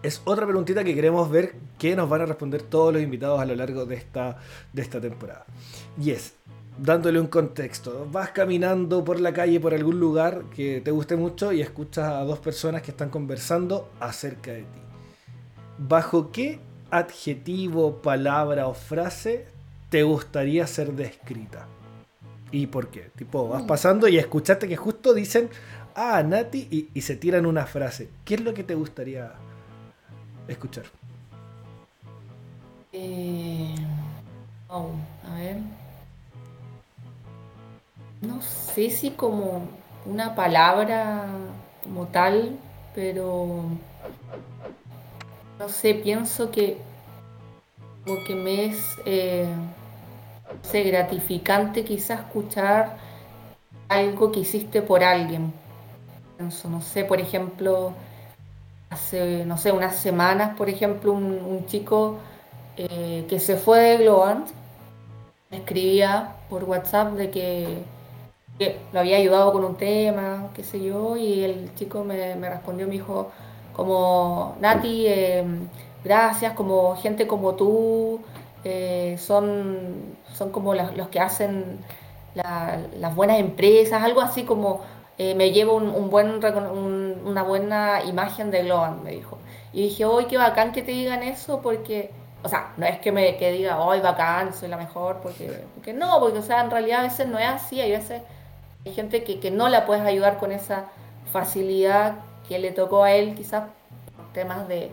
es 0.01 0.21
otra 0.25 0.45
preguntita 0.45 0.83
que 0.83 0.93
queremos 0.93 1.31
ver 1.31 1.55
que 1.79 1.95
nos 1.95 2.09
van 2.09 2.21
a 2.21 2.25
responder 2.25 2.62
todos 2.63 2.93
los 2.93 3.01
invitados 3.01 3.39
a 3.39 3.45
lo 3.45 3.55
largo 3.55 3.86
de 3.86 3.95
esta, 3.95 4.39
de 4.73 4.81
esta 4.81 4.99
temporada. 4.99 5.45
Y 5.97 6.12
es, 6.12 6.33
dándole 6.77 7.17
un 7.17 7.27
contexto, 7.27 8.09
vas 8.12 8.31
caminando 8.31 9.05
por 9.05 9.21
la 9.21 9.31
calle, 9.31 9.62
por 9.62 9.73
algún 9.73 10.01
lugar 10.01 10.43
que 10.53 10.81
te 10.81 10.91
guste 10.91 11.15
mucho 11.15 11.53
y 11.53 11.62
escuchas 11.62 12.09
a 12.09 12.25
dos 12.25 12.39
personas 12.39 12.81
que 12.81 12.91
están 12.91 13.09
conversando 13.09 13.89
acerca 14.01 14.51
de 14.51 14.63
ti. 14.63 14.81
¿Bajo 15.77 16.29
qué 16.29 16.59
adjetivo, 16.91 18.01
palabra 18.01 18.67
o 18.67 18.73
frase 18.73 19.45
te 19.89 20.03
gustaría 20.03 20.67
ser 20.67 20.91
descrita? 20.91 21.69
¿Y 22.54 22.68
por 22.68 22.89
qué? 22.89 23.10
Tipo, 23.16 23.48
vas 23.48 23.63
pasando 23.63 24.08
y 24.08 24.20
escuchaste 24.20 24.68
que 24.68 24.78
justo 24.78 25.16
dicen, 25.16 25.50
ah, 25.96 26.22
Nati, 26.22 26.88
y, 26.94 27.02
se 27.02 27.16
tiran 27.16 27.48
una 27.48 27.66
frase. 27.66 28.10
¿Qué 28.24 28.36
es 28.36 28.42
lo 28.42 28.54
que 28.54 28.63
te 28.63 28.76
gustaría 28.76 29.32
escuchar? 30.48 30.86
Eh, 32.92 33.74
oh, 34.68 34.92
a 35.28 35.34
ver. 35.34 35.58
No 38.22 38.39
sé 38.44 38.92
si 38.92 39.10
como 39.10 39.68
una 40.06 40.36
palabra 40.36 41.26
como 41.84 42.06
tal, 42.06 42.60
pero 42.94 43.63
no 45.58 45.70
sé, 45.70 45.96
pienso 45.96 46.52
que 46.52 46.78
como 48.06 48.24
que 48.26 48.36
me 48.36 48.66
es 48.66 48.78
eh, 49.08 49.48
sé, 50.62 50.84
gratificante 50.84 51.84
quizás 51.84 52.22
escuchar 52.22 52.98
algo 53.89 54.32
que 54.32 54.42
hiciste 54.42 54.82
por 54.82 55.04
alguien. 55.04 55.54
no 56.39 56.82
sé, 56.82 57.06
por 57.06 57.20
ejemplo, 57.20 57.94
hace, 58.89 59.46
no 59.46 59.58
sé, 59.58 59.72
unas 59.72 59.96
semanas, 59.98 60.56
por 60.58 60.70
ejemplo, 60.70 61.13
un, 61.13 61.66
chico 61.68 62.18
eh, 62.78 63.26
que 63.30 63.39
se 63.39 63.58
fue 63.58 63.80
de 63.80 63.98
Globant 63.98 64.48
escribía 65.52 66.36
por 66.50 66.63
WhatsApp 66.63 67.13
de 67.13 67.30
que, 67.30 67.84
lo 68.94 69.00
había 69.00 69.18
ayudado 69.18 69.52
con 69.52 69.66
un 69.66 69.76
tema, 69.76 70.50
qué 70.54 70.63
sé 70.63 70.82
yo, 70.82 71.18
y 71.18 71.44
el 71.44 71.74
chico 71.76 72.04
me, 72.04 72.36
respondió, 72.50 72.86
me 72.88 72.94
dijo, 72.94 73.32
como, 73.74 74.56
Nati, 74.62 75.06
eh, 75.08 75.44
gracias, 76.04 76.54
como 76.54 76.96
gente 76.96 77.28
como 77.28 77.56
tú, 77.56 78.22
eh, 78.63 79.17
son, 79.19 80.15
son 80.34 80.52
como 80.52 80.73
los, 80.73 81.08
que 81.10 81.19
hacen 81.19 81.80
las 82.36 83.15
buenas 83.15 83.39
empresas, 83.39 84.02
algo 84.04 84.21
así 84.21 84.43
como 84.43 84.82
eh, 85.17 85.36
me 85.36 85.52
llevo 85.52 85.76
un, 85.76 86.10
buen, 86.10 86.39
una 87.26 87.43
buena 87.43 88.04
imagen 88.04 88.52
de 88.52 88.63
Globan, 88.63 89.04
me 89.04 89.12
dijo. 89.12 89.38
Y 89.71 89.84
dije, 89.84 90.06
hoy 90.06 90.26
qué 90.26 90.38
bacán 90.38 90.71
que 90.71 90.82
te 90.82 90.91
digan 90.91 91.23
eso, 91.23 91.62
porque, 91.62 92.12
o 92.43 92.49
sea, 92.49 92.73
no 92.78 92.86
es 92.86 92.99
que 92.99 93.12
me 93.12 93.38
que 93.38 93.52
diga, 93.52 93.80
hoy 93.80 93.99
bacán, 93.99 94.54
soy 94.54 94.69
la 94.69 94.78
mejor, 94.78 95.19
porque, 95.21 95.65
porque 95.76 95.93
no, 95.93 96.19
porque, 96.19 96.39
o 96.39 96.43
sea, 96.43 96.62
en 96.62 96.71
realidad 96.71 97.02
a 97.02 97.04
veces 97.04 97.28
no 97.28 97.38
es 97.38 97.47
así, 97.47 97.80
hay 97.82 97.91
veces 97.91 98.21
hay 98.86 98.93
gente 98.93 99.23
que, 99.23 99.39
que 99.39 99.52
no 99.52 99.69
la 99.69 99.86
puedes 99.86 100.04
ayudar 100.04 100.38
con 100.38 100.52
esa 100.52 100.86
facilidad 101.32 102.15
que 102.47 102.60
le 102.60 102.71
tocó 102.71 103.04
a 103.04 103.13
él, 103.13 103.36
quizás 103.36 103.65
por 104.15 104.32
temas 104.34 104.67
de 104.67 104.91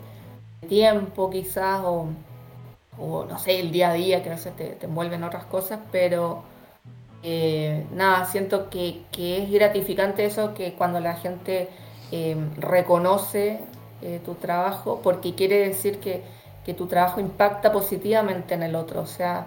tiempo, 0.68 1.30
quizás, 1.30 1.80
o 1.84 2.06
o 2.98 3.24
no 3.24 3.38
sé, 3.38 3.60
el 3.60 3.72
día 3.72 3.90
a 3.90 3.94
día, 3.94 4.22
que 4.22 4.30
no 4.30 4.38
sé, 4.38 4.50
te, 4.52 4.68
te 4.70 4.86
envuelven 4.86 5.24
otras 5.24 5.44
cosas, 5.44 5.80
pero 5.92 6.42
eh, 7.22 7.86
nada, 7.92 8.24
siento 8.24 8.70
que, 8.70 9.02
es 9.12 9.50
gratificante 9.50 10.24
eso, 10.24 10.54
que 10.54 10.72
cuando 10.74 11.00
la 11.00 11.14
gente 11.16 11.68
eh, 12.12 12.36
reconoce 12.56 13.60
eh, 14.02 14.20
tu 14.24 14.34
trabajo, 14.34 15.00
porque 15.02 15.34
quiere 15.34 15.58
decir 15.68 15.98
que, 16.00 16.22
tu 16.70 16.86
trabajo 16.86 17.18
impacta 17.20 17.72
positivamente 17.72 18.54
en 18.54 18.62
el 18.62 18.76
otro, 18.76 19.00
o 19.00 19.06
sea, 19.06 19.46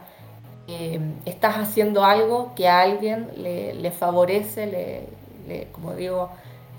estás 1.24 1.56
haciendo 1.56 2.04
algo 2.04 2.52
que 2.54 2.68
a 2.68 2.82
alguien 2.82 3.30
le, 3.38 3.92
favorece, 3.92 5.08
le, 5.48 5.68
como 5.72 5.94
digo, 5.94 6.30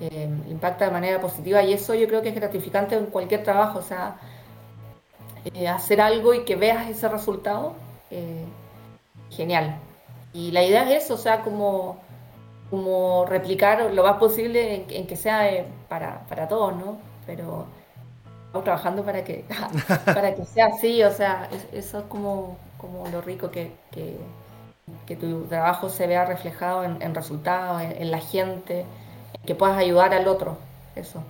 le 0.01 0.25
impacta 0.51 0.85
de 0.85 0.91
manera 0.91 1.19
positiva 1.19 1.63
y 1.63 1.73
eso 1.73 1.95
yo 1.95 2.07
creo 2.09 2.21
que 2.21 2.29
es 2.29 2.35
gratificante 2.35 2.95
en 2.95 3.07
cualquier 3.07 3.43
trabajo, 3.43 3.79
o 3.79 3.83
sea, 3.83 4.17
eh, 5.53 5.69
hacer 5.69 6.01
algo 6.01 6.33
y 6.33 6.45
que 6.45 6.57
veas 6.57 6.89
ese 6.89 7.09
resultado, 7.09 7.75
eh, 8.11 8.45
genial. 9.31 9.77
Y 10.33 10.51
la 10.53 10.63
idea 10.65 10.83
es 10.91 11.05
eso, 11.05 11.15
o 11.15 11.19
sea, 11.19 11.43
como, 11.43 11.99
como 12.71 13.27
replicar 13.27 13.93
lo 13.93 14.03
más 14.03 14.17
posible 14.17 14.87
en, 14.89 15.07
que 15.07 15.17
sea 15.17 15.53
eh, 15.53 15.67
para, 15.89 16.21
para, 16.29 16.49
todos, 16.49 16.75
¿no? 16.77 16.97
Pero 17.27 17.67
estamos 18.47 18.65
trabajando 18.65 19.05
para 19.05 19.23
que, 19.23 19.45
para 20.07 20.35
que 20.35 20.45
sea 20.47 20.67
así, 20.67 21.03
o 21.03 21.13
sea, 21.13 21.49
eso 21.73 21.99
es 21.99 22.05
como, 22.07 22.57
como 22.79 23.07
lo 23.09 23.21
rico 23.21 23.51
que, 23.51 23.73
que, 23.91 25.17
tu 25.17 25.45
trabajo 25.45 25.89
se 25.91 26.07
vea 26.07 26.25
reflejado 26.25 26.85
en, 26.85 27.15
resultados, 27.15 27.83
en 27.83 28.11
la 28.11 28.19
gente, 28.19 28.85
que 29.47 29.55
puedas 29.55 29.77
ayudar 29.79 30.15
al 30.15 30.27
otro, 30.27 30.57
eso. 30.97 31.23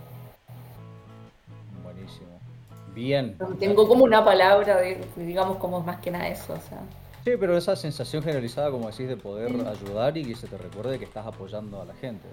Bien. 2.95 3.37
Tengo 3.59 3.89
como 3.89 4.05
una 4.05 4.25
palabra, 4.25 4.81
digamos, 5.17 5.59
como 5.59 5.81
más 5.81 6.01
que 6.01 6.11
nada 6.11 6.29
eso. 6.29 6.53
O 6.53 6.61
sea. 6.61 6.81
Sí, 7.25 7.33
pero 7.41 7.57
esa 7.57 7.75
sensación 7.75 8.23
generalizada, 8.23 8.71
como 8.71 8.91
decís, 8.91 9.09
de 9.09 9.17
poder 9.17 9.51
ayudar 9.67 10.17
y 10.17 10.25
que 10.25 10.37
se 10.37 10.47
te 10.47 10.59
recuerde 10.59 10.99
que 10.99 11.07
estás 11.07 11.27
apoyando 11.27 11.81
a 11.81 11.85
la 11.85 11.95
gente. 11.95 12.29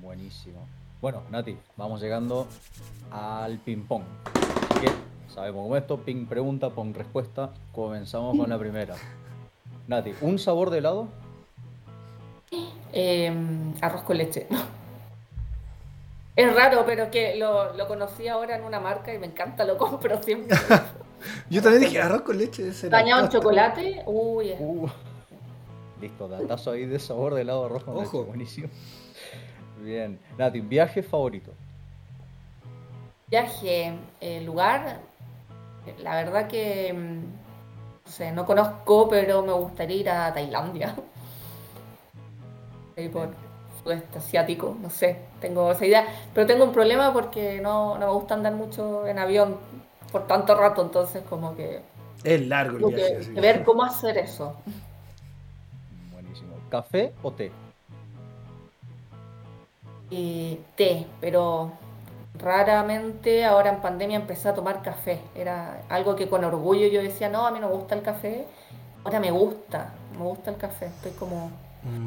Buenísimo. 0.00 0.66
Bueno, 1.00 1.22
Nati, 1.30 1.56
vamos 1.76 2.00
llegando 2.00 2.46
al 3.10 3.58
ping-pong. 3.58 4.02
Sabemos 5.28 5.62
cómo 5.62 5.76
esto, 5.76 5.98
ping 5.98 6.26
pregunta, 6.26 6.70
pong 6.70 6.96
respuesta. 6.96 7.50
Comenzamos 7.72 8.36
con 8.36 8.48
la 8.48 8.58
primera. 8.58 8.94
Nati, 9.86 10.12
¿un 10.20 10.38
sabor 10.38 10.70
de 10.70 10.78
helado? 10.78 11.08
Em, 12.92 13.74
arroz 13.80 14.02
con 14.02 14.16
leche. 14.18 14.46
Es 16.38 16.54
raro, 16.54 16.84
pero 16.86 17.10
que 17.10 17.34
lo, 17.34 17.72
lo, 17.72 17.88
conocí 17.88 18.28
ahora 18.28 18.54
en 18.54 18.62
una 18.62 18.78
marca 18.78 19.12
y 19.12 19.18
me 19.18 19.26
encanta, 19.26 19.64
lo 19.64 19.76
compro 19.76 20.22
siempre. 20.22 20.56
Yo 21.50 21.60
también 21.60 21.82
dije 21.82 22.00
arroz 22.00 22.22
con 22.22 22.38
leche. 22.38 22.70
Bañado 22.88 23.24
en 23.24 23.28
chocolate. 23.28 24.04
Uy. 24.06 24.54
Uh. 24.56 24.86
Listo, 26.00 26.28
datazo 26.28 26.70
ahí 26.70 26.86
de 26.86 27.00
sabor 27.00 27.34
de 27.34 27.40
helado 27.40 27.64
arroz 27.64 27.82
con 27.82 27.96
Ojo. 27.96 28.18
leche. 28.18 28.28
Buenísimo. 28.28 28.68
Bien. 29.82 30.20
Nati, 30.38 30.60
viaje 30.60 31.02
favorito. 31.02 31.50
Viaje, 33.26 33.94
eh, 34.20 34.40
lugar. 34.42 35.00
La 36.04 36.14
verdad 36.14 36.46
que 36.46 36.92
mm, 36.92 37.18
no 38.06 38.12
sé, 38.12 38.30
no 38.30 38.46
conozco, 38.46 39.08
pero 39.08 39.42
me 39.42 39.54
gustaría 39.54 39.96
ir 39.96 40.10
a 40.10 40.32
Tailandia. 40.32 40.94
por 43.12 43.47
sudeste 43.82 44.18
asiático, 44.18 44.76
no 44.80 44.90
sé, 44.90 45.18
tengo 45.40 45.70
esa 45.72 45.86
idea. 45.86 46.06
Pero 46.34 46.46
tengo 46.46 46.64
un 46.64 46.72
problema 46.72 47.12
porque 47.12 47.60
no, 47.60 47.96
me 47.96 48.06
gusta 48.06 48.34
andar 48.34 48.54
mucho 48.54 49.06
en 49.06 49.18
avión 49.18 49.56
por 50.12 50.26
tanto 50.26 50.54
rato, 50.54 50.82
entonces 50.82 51.22
como 51.28 51.54
que... 51.54 51.80
Es 52.24 52.46
largo 52.46 52.88
el 52.88 52.94
viaje. 52.94 53.34
Que, 53.34 53.40
ver 53.40 53.64
cómo 53.64 53.84
hacer 53.84 54.18
eso. 54.18 54.56
Buenísimo. 56.12 56.54
¿Café 56.68 57.12
o 57.22 57.32
té? 57.32 57.52
Eh, 60.10 60.58
té, 60.74 61.06
pero 61.20 61.72
raramente 62.38 63.44
ahora 63.44 63.70
en 63.70 63.80
pandemia 63.80 64.16
empecé 64.16 64.48
a 64.48 64.54
tomar 64.54 64.82
café. 64.82 65.20
Era 65.34 65.82
algo 65.88 66.16
que 66.16 66.28
con 66.28 66.44
orgullo 66.44 66.88
yo 66.88 67.02
decía, 67.02 67.28
no, 67.28 67.46
a 67.46 67.50
mí 67.50 67.60
no 67.60 67.68
me 67.68 67.74
gusta 67.74 67.94
el 67.94 68.02
café. 68.02 68.46
Ahora 69.04 69.20
me 69.20 69.30
gusta, 69.30 69.92
me 70.18 70.24
gusta 70.24 70.50
el 70.50 70.56
café. 70.56 70.86
Estoy 70.86 71.12
como, 71.12 71.50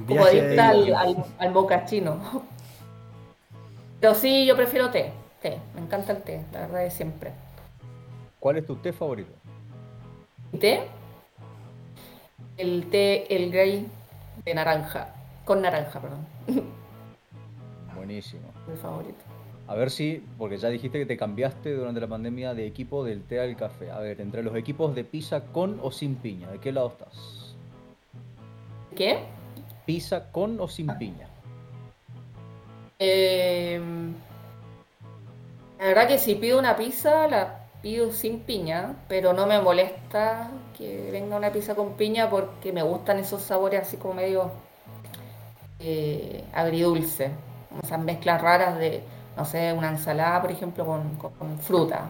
como 0.07 0.25
adicta 0.25 0.69
al, 0.69 0.93
al, 0.93 1.25
al 1.37 1.51
mocachino. 1.51 2.19
Pero 4.01 4.15
sí, 4.15 4.45
yo 4.45 4.55
prefiero 4.55 4.89
té, 4.89 5.11
té. 5.41 5.59
Me 5.75 5.81
encanta 5.81 6.13
el 6.13 6.23
té, 6.23 6.43
la 6.51 6.61
verdad 6.61 6.85
es 6.85 6.93
siempre. 6.93 7.31
¿Cuál 8.39 8.57
es 8.57 8.65
tu 8.65 8.75
té 8.75 8.91
favorito? 8.91 9.31
¿Té? 10.59 10.81
El 12.57 12.89
té, 12.89 13.33
el 13.35 13.51
grey 13.51 13.87
de 14.43 14.53
naranja. 14.55 15.13
Con 15.45 15.61
naranja, 15.61 15.99
perdón. 15.99 16.25
Buenísimo. 17.95 18.51
Mi 18.67 18.75
favorito. 18.75 19.19
A 19.67 19.75
ver 19.75 19.91
si, 19.91 20.25
porque 20.37 20.57
ya 20.57 20.69
dijiste 20.69 20.99
que 20.99 21.05
te 21.05 21.15
cambiaste 21.15 21.73
durante 21.73 22.01
la 22.01 22.07
pandemia 22.07 22.53
de 22.53 22.65
equipo 22.65 23.05
del 23.05 23.23
té 23.23 23.39
al 23.39 23.55
café. 23.55 23.91
A 23.91 23.99
ver, 23.99 24.19
entre 24.19 24.43
los 24.43 24.55
equipos 24.55 24.95
de 24.95 25.03
pizza 25.03 25.45
con 25.51 25.79
o 25.81 25.91
sin 25.91 26.15
piña, 26.15 26.49
¿de 26.51 26.59
qué 26.59 26.71
lado 26.71 26.87
estás? 26.87 27.55
¿Qué? 28.95 29.19
¿Pizza 29.91 30.31
con 30.31 30.57
o 30.61 30.69
sin 30.69 30.87
piña? 30.97 31.27
Em, 32.97 34.13
la 35.77 35.85
verdad 35.85 36.07
que 36.07 36.17
si 36.17 36.35
pido 36.35 36.57
una 36.57 36.77
pizza, 36.77 37.27
la 37.27 37.65
pido 37.81 38.13
sin 38.13 38.39
piña, 38.39 38.95
pero 39.09 39.33
no 39.33 39.45
me 39.47 39.59
molesta 39.59 40.49
que 40.77 41.09
venga 41.11 41.35
una 41.35 41.51
pizza 41.51 41.75
con 41.75 41.97
piña 41.97 42.29
porque 42.29 42.71
me 42.71 42.83
gustan 42.83 43.19
esos 43.19 43.41
sabores 43.41 43.81
así 43.81 43.97
como 43.97 44.13
medio 44.13 44.51
eh, 45.81 46.45
agridulce, 46.53 47.31
esas 47.83 47.99
mezclas 47.99 48.41
raras 48.41 48.77
de 48.77 49.03
no 49.35 49.43
sé, 49.43 49.73
una 49.73 49.89
ensalada, 49.89 50.41
por 50.41 50.51
ejemplo, 50.51 50.85
con, 50.85 51.59
fruta. 51.59 52.07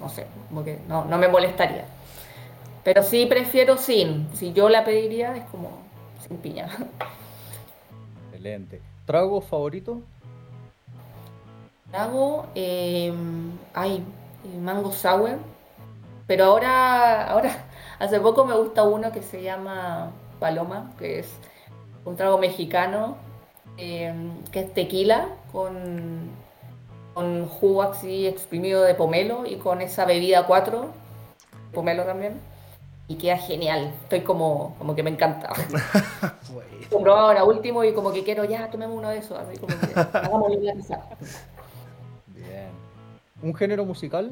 No 0.00 0.08
sé, 0.08 0.26
como 0.48 0.64
que 0.64 0.78
no, 0.88 1.04
me 1.04 1.28
molestaría. 1.28 1.84
Pero 2.82 3.02
sí 3.02 3.26
prefiero 3.26 3.76
sin. 3.76 4.34
Si 4.34 4.54
yo 4.54 4.70
la 4.70 4.86
pediría, 4.86 5.36
es 5.36 5.44
como 5.50 5.89
sin 6.26 6.36
piña. 6.38 6.68
Excelente. 8.26 8.80
¿Trago 9.06 9.40
favorito? 9.40 10.00
Trago, 11.90 12.46
eh, 12.54 13.12
hay 13.74 14.04
mango 14.60 14.92
sour. 14.92 15.38
Pero 16.26 16.44
ahora, 16.44 17.26
ahora, 17.26 17.64
hace 17.98 18.20
poco 18.20 18.44
me 18.44 18.54
gusta 18.54 18.84
uno 18.84 19.10
que 19.10 19.22
se 19.22 19.42
llama 19.42 20.12
Paloma, 20.38 20.92
que 20.98 21.20
es 21.20 21.28
un 22.04 22.16
trago 22.16 22.38
mexicano, 22.38 23.16
em, 23.76 24.42
que 24.52 24.60
es 24.60 24.74
tequila 24.74 25.28
con 25.52 26.30
con 27.14 27.46
jugo 27.46 27.82
así 27.82 28.26
exprimido 28.26 28.82
de 28.82 28.94
pomelo 28.94 29.44
y 29.46 29.56
con 29.56 29.80
esa 29.80 30.04
bebida 30.04 30.46
4, 30.46 30.86
pomelo 31.72 32.04
también, 32.04 32.40
y 33.10 33.16
queda 33.16 33.36
genial. 33.36 33.92
Estoy 34.04 34.20
como, 34.20 34.76
como 34.78 34.94
que 34.94 35.02
me 35.02 35.10
encanta. 35.10 35.52
Compró 36.90 37.16
ahora 37.16 37.42
último 37.42 37.82
y 37.82 37.92
como 37.92 38.12
que 38.12 38.22
quiero 38.22 38.44
ya, 38.44 38.70
tomemos 38.70 38.96
uno 38.96 39.08
de 39.08 39.18
esos, 39.18 39.36
así 39.36 39.58
como 39.58 39.76
que 39.80 39.98
hagamos 39.98 40.52
la 40.60 40.74
Bien. 42.28 42.68
¿Un 43.42 43.52
género 43.52 43.84
musical? 43.84 44.30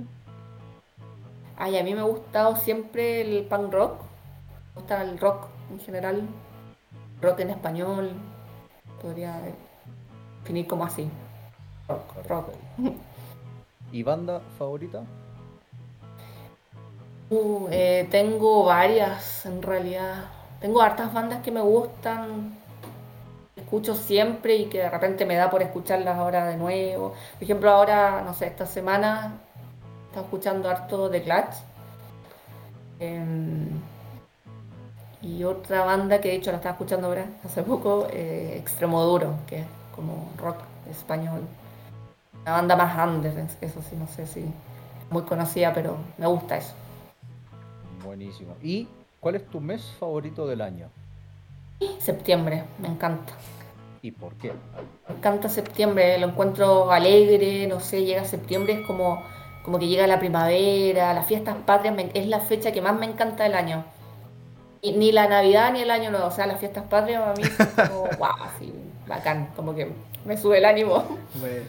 Ay, 1.56 1.76
a 1.76 1.82
mí 1.82 1.92
me 1.92 2.00
ha 2.02 2.04
gustado 2.04 2.54
siempre 2.54 3.22
el 3.22 3.46
punk 3.46 3.72
rock. 3.72 4.00
Me 4.76 4.80
gusta 4.80 5.02
el 5.02 5.18
rock 5.18 5.48
en 5.72 5.80
general. 5.80 6.22
Rock 7.20 7.40
en 7.40 7.50
español. 7.50 8.12
Podría 9.02 9.42
definir 10.42 10.68
como 10.68 10.84
así. 10.84 11.10
¿Y 13.92 14.04
banda 14.04 14.40
favorita? 14.56 15.02
Uh, 17.30 17.68
eh, 17.70 18.08
tengo 18.10 18.64
varias 18.64 19.44
en 19.46 19.62
realidad. 19.62 20.24
Tengo 20.60 20.82
hartas 20.82 21.12
bandas 21.12 21.42
que 21.42 21.50
me 21.50 21.60
gustan, 21.60 22.56
escucho 23.54 23.94
siempre 23.94 24.56
y 24.56 24.64
que 24.66 24.78
de 24.78 24.90
repente 24.90 25.26
me 25.26 25.36
da 25.36 25.50
por 25.50 25.62
escucharlas 25.62 26.16
ahora 26.16 26.46
de 26.46 26.56
nuevo. 26.56 27.14
Por 27.34 27.42
ejemplo, 27.42 27.70
ahora, 27.70 28.22
no 28.22 28.34
sé, 28.34 28.46
esta 28.46 28.66
semana 28.66 29.34
estaba 30.06 30.24
escuchando 30.24 30.70
harto 30.70 31.08
de 31.10 31.22
Clutch. 31.22 31.54
Em, 33.00 33.68
y 35.22 35.44
otra 35.44 35.84
banda 35.84 36.20
que 36.20 36.28
de 36.28 36.36
hecho 36.36 36.50
la 36.50 36.56
estaba 36.56 36.72
escuchando 36.72 37.08
ahora 37.08 37.26
hace 37.44 37.62
poco, 37.62 38.06
eh, 38.10 38.56
Extremo 38.58 39.02
Duro, 39.04 39.34
que 39.46 39.60
es 39.60 39.66
como 39.94 40.30
rock 40.38 40.58
español. 40.90 41.42
La 42.44 42.52
banda 42.52 42.76
más 42.76 43.06
under, 43.06 43.32
eso 43.60 43.82
sí, 43.82 43.96
no 43.96 44.06
sé 44.08 44.26
si 44.26 44.46
muy 45.10 45.22
conocida, 45.22 45.74
pero 45.74 45.96
me 46.16 46.26
gusta 46.26 46.56
eso. 46.56 46.72
Buenísimo. 48.04 48.56
¿Y 48.62 48.88
cuál 49.20 49.36
es 49.36 49.46
tu 49.46 49.60
mes 49.60 49.82
favorito 49.98 50.46
del 50.46 50.60
año? 50.60 50.88
Septiembre, 51.98 52.64
me 52.78 52.88
encanta. 52.88 53.32
¿Y 54.02 54.12
por 54.12 54.34
qué? 54.34 54.52
Me 55.08 55.16
encanta 55.16 55.48
septiembre, 55.48 56.18
lo 56.18 56.28
encuentro 56.28 56.90
alegre, 56.90 57.66
no 57.66 57.80
sé, 57.80 58.04
llega 58.04 58.24
septiembre, 58.24 58.74
es 58.74 58.86
como, 58.86 59.22
como 59.64 59.78
que 59.78 59.88
llega 59.88 60.06
la 60.06 60.18
primavera, 60.18 61.12
las 61.14 61.26
fiestas 61.26 61.56
patrias, 61.66 61.96
es 62.14 62.26
la 62.28 62.40
fecha 62.40 62.72
que 62.72 62.80
más 62.80 62.98
me 62.98 63.06
encanta 63.06 63.44
del 63.44 63.54
año. 63.54 63.84
Y, 64.80 64.92
ni 64.92 65.10
la 65.10 65.28
Navidad 65.28 65.72
ni 65.72 65.80
el 65.80 65.90
Año 65.90 66.10
Nuevo, 66.10 66.26
o 66.26 66.30
sea, 66.30 66.46
las 66.46 66.60
fiestas 66.60 66.84
patrias 66.84 67.22
a 67.26 67.34
mí 67.34 67.44
son 67.44 67.66
como, 67.88 68.02
wow, 68.18 68.44
así, 68.44 68.72
bacán, 69.08 69.48
como 69.56 69.74
que 69.74 69.90
me 70.24 70.36
sube 70.36 70.58
el 70.58 70.64
ánimo. 70.64 71.18
Bueno. 71.40 71.64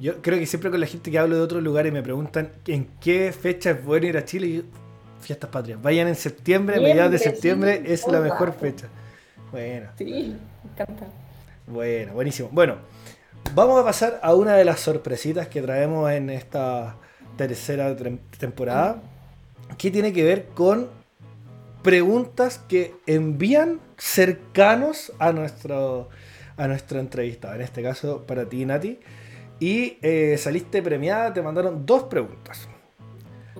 Yo 0.00 0.20
creo 0.20 0.38
que 0.38 0.46
siempre 0.46 0.70
con 0.70 0.80
la 0.80 0.86
gente 0.86 1.10
que 1.10 1.18
hablo 1.18 1.36
de 1.36 1.42
otros 1.42 1.62
lugares 1.62 1.92
me 1.92 2.02
preguntan 2.02 2.50
en 2.66 2.88
qué 3.00 3.32
fecha 3.32 3.70
es 3.70 3.84
bueno 3.84 4.06
ir 4.06 4.18
a 4.18 4.24
Chile 4.24 4.46
y 4.48 4.64
fiestas 5.24 5.50
patrias. 5.50 5.80
Vayan 5.80 6.08
en 6.08 6.14
septiembre, 6.14 6.76
a 6.76 6.80
mediados 6.80 7.12
de 7.12 7.18
septiembre 7.18 7.82
es 7.86 8.06
la 8.06 8.20
mejor 8.20 8.52
fecha. 8.52 8.86
Bueno. 9.50 9.90
Sí, 9.96 10.36
me 10.62 10.70
encanta. 10.70 11.06
Bueno, 11.66 12.12
buenísimo. 12.12 12.48
Bueno, 12.52 12.76
vamos 13.54 13.80
a 13.80 13.84
pasar 13.84 14.20
a 14.22 14.34
una 14.34 14.56
de 14.56 14.64
las 14.64 14.80
sorpresitas 14.80 15.48
que 15.48 15.62
traemos 15.62 16.10
en 16.10 16.30
esta 16.30 16.96
tercera 17.36 17.94
temporada, 18.38 19.02
que 19.78 19.90
tiene 19.90 20.12
que 20.12 20.24
ver 20.24 20.46
con 20.54 20.88
preguntas 21.82 22.60
que 22.68 22.94
envían 23.06 23.80
cercanos 23.96 25.12
a 25.18 25.32
nuestro 25.32 26.08
a 26.56 26.68
nuestro 26.68 27.00
entrevistado. 27.00 27.54
En 27.54 27.62
este 27.62 27.82
caso, 27.82 28.24
para 28.26 28.48
ti, 28.48 28.64
Nati 28.64 29.00
y 29.60 29.98
eh, 30.02 30.36
saliste 30.38 30.82
premiada, 30.82 31.32
te 31.32 31.42
mandaron 31.42 31.86
dos 31.86 32.04
preguntas. 32.04 32.68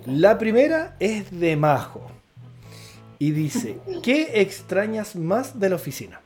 La 0.07 0.37
primera 0.37 0.97
es 1.01 1.31
de 1.39 1.57
Majo. 1.57 2.03
Y 3.19 3.31
dice, 3.31 3.79
¿qué 4.03 4.41
extrañas 4.43 5.17
más 5.17 5.59
de 5.59 5.71
la 5.71 5.77
oficina? 5.77 6.21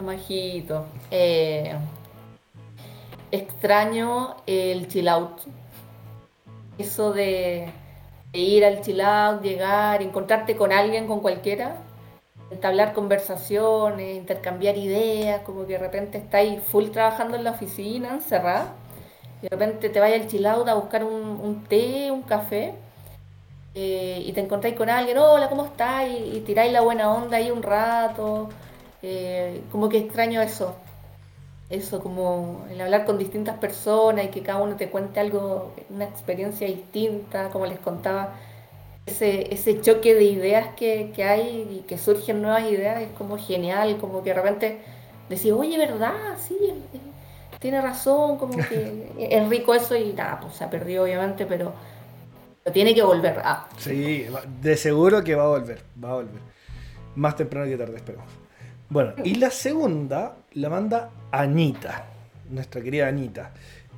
Majito. 0.00 0.86
Eh, 1.10 1.74
extraño 3.30 4.36
el 4.46 4.88
chill 4.88 5.08
out. 5.08 5.40
Eso 6.78 7.12
de 7.12 7.70
ir 8.32 8.64
al 8.64 8.82
chill 8.82 9.00
out, 9.00 9.42
llegar, 9.42 10.02
encontrarte 10.02 10.56
con 10.56 10.72
alguien, 10.72 11.06
con 11.06 11.20
cualquiera, 11.20 11.76
entablar 12.50 12.92
conversaciones, 12.92 14.16
intercambiar 14.16 14.76
ideas, 14.76 15.40
como 15.42 15.66
que 15.66 15.74
de 15.74 15.78
repente 15.78 16.18
estáis 16.18 16.62
full 16.62 16.90
trabajando 16.90 17.36
en 17.36 17.44
la 17.44 17.52
oficina, 17.52 18.10
encerrada, 18.10 18.74
de 19.42 19.48
repente 19.48 19.88
te 19.90 20.00
vayas 20.00 20.22
al 20.22 20.28
chill 20.28 20.46
out 20.46 20.68
a 20.68 20.74
buscar 20.74 21.04
un, 21.04 21.64
té, 21.68 22.10
un 22.10 22.22
café, 22.22 22.74
eh, 23.74 24.22
y 24.24 24.32
te 24.32 24.40
encontráis 24.40 24.76
con 24.76 24.88
alguien, 24.88 25.18
hola, 25.18 25.48
¿cómo 25.48 25.66
estás? 25.66 26.06
Y, 26.08 26.40
tiráis 26.40 26.72
la 26.72 26.80
buena 26.80 27.12
onda 27.12 27.36
ahí 27.36 27.50
un 27.50 27.62
rato, 27.62 28.48
eh, 29.02 29.62
como 29.70 29.88
que 29.88 29.98
extraño 29.98 30.40
eso, 30.40 30.74
eso, 31.68 32.00
como 32.00 32.64
el 32.70 32.80
hablar 32.80 33.04
con 33.04 33.18
distintas 33.18 33.58
personas 33.58 34.26
y 34.26 34.28
que 34.28 34.42
cada 34.42 34.62
uno 34.62 34.76
te 34.76 34.88
cuente 34.88 35.20
algo, 35.20 35.72
una 35.90 36.04
experiencia 36.04 36.66
distinta, 36.66 37.50
como 37.50 37.66
les 37.66 37.78
contaba, 37.78 38.34
ese, 39.06 39.52
ese 39.54 39.80
choque 39.80 40.14
de 40.14 40.24
ideas 40.24 40.74
que, 40.76 41.12
que 41.14 41.24
hay 41.24 41.78
y 41.78 41.84
que 41.86 41.98
surgen 41.98 42.42
nuevas 42.42 42.64
ideas 42.70 43.02
es 43.02 43.08
como 43.16 43.38
genial, 43.38 43.98
como 43.98 44.22
que 44.22 44.30
de 44.30 44.34
repente 44.34 44.78
decís, 45.28 45.52
oye, 45.52 45.78
¿verdad? 45.78 46.12
Sí, 46.38 46.56
tiene 47.58 47.80
razón, 47.80 48.38
como 48.38 48.56
que 48.56 49.12
es 49.18 49.48
rico 49.48 49.74
eso 49.74 49.96
y 49.96 50.12
nada, 50.12 50.40
pues 50.40 50.54
se 50.54 50.64
ha 50.64 50.70
perdido 50.70 51.04
obviamente, 51.04 51.46
pero, 51.46 51.72
tiene 52.72 52.94
que 52.94 53.02
volver. 53.02 53.40
Ah. 53.44 53.68
Sí, 53.78 54.26
de 54.60 54.76
seguro 54.76 55.22
que 55.22 55.34
va 55.34 55.44
a 55.44 55.48
volver, 55.48 55.82
va 56.02 56.10
a 56.10 56.14
volver. 56.14 56.40
Más 57.14 57.36
temprano 57.36 57.66
que 57.66 57.76
tarde, 57.76 57.96
esperemos. 57.96 58.26
Bueno, 58.88 59.14
y 59.24 59.36
la 59.36 59.50
segunda 59.50 60.36
la 60.52 60.68
manda 60.68 61.10
Anita, 61.32 62.06
nuestra 62.50 62.82
querida 62.82 63.08
Anita. 63.08 63.52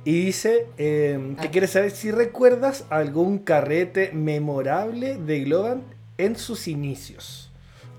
Y 0.05 0.25
dice 0.25 0.67
em, 0.77 1.35
que 1.35 1.47
ah. 1.47 1.51
quiere 1.51 1.67
saber 1.67 1.91
si 1.91 2.11
recuerdas 2.11 2.85
algún 2.89 3.39
carrete 3.39 4.11
memorable 4.13 5.17
de 5.17 5.41
Globan 5.41 5.83
en 6.17 6.35
sus 6.35 6.67
inicios. 6.67 7.48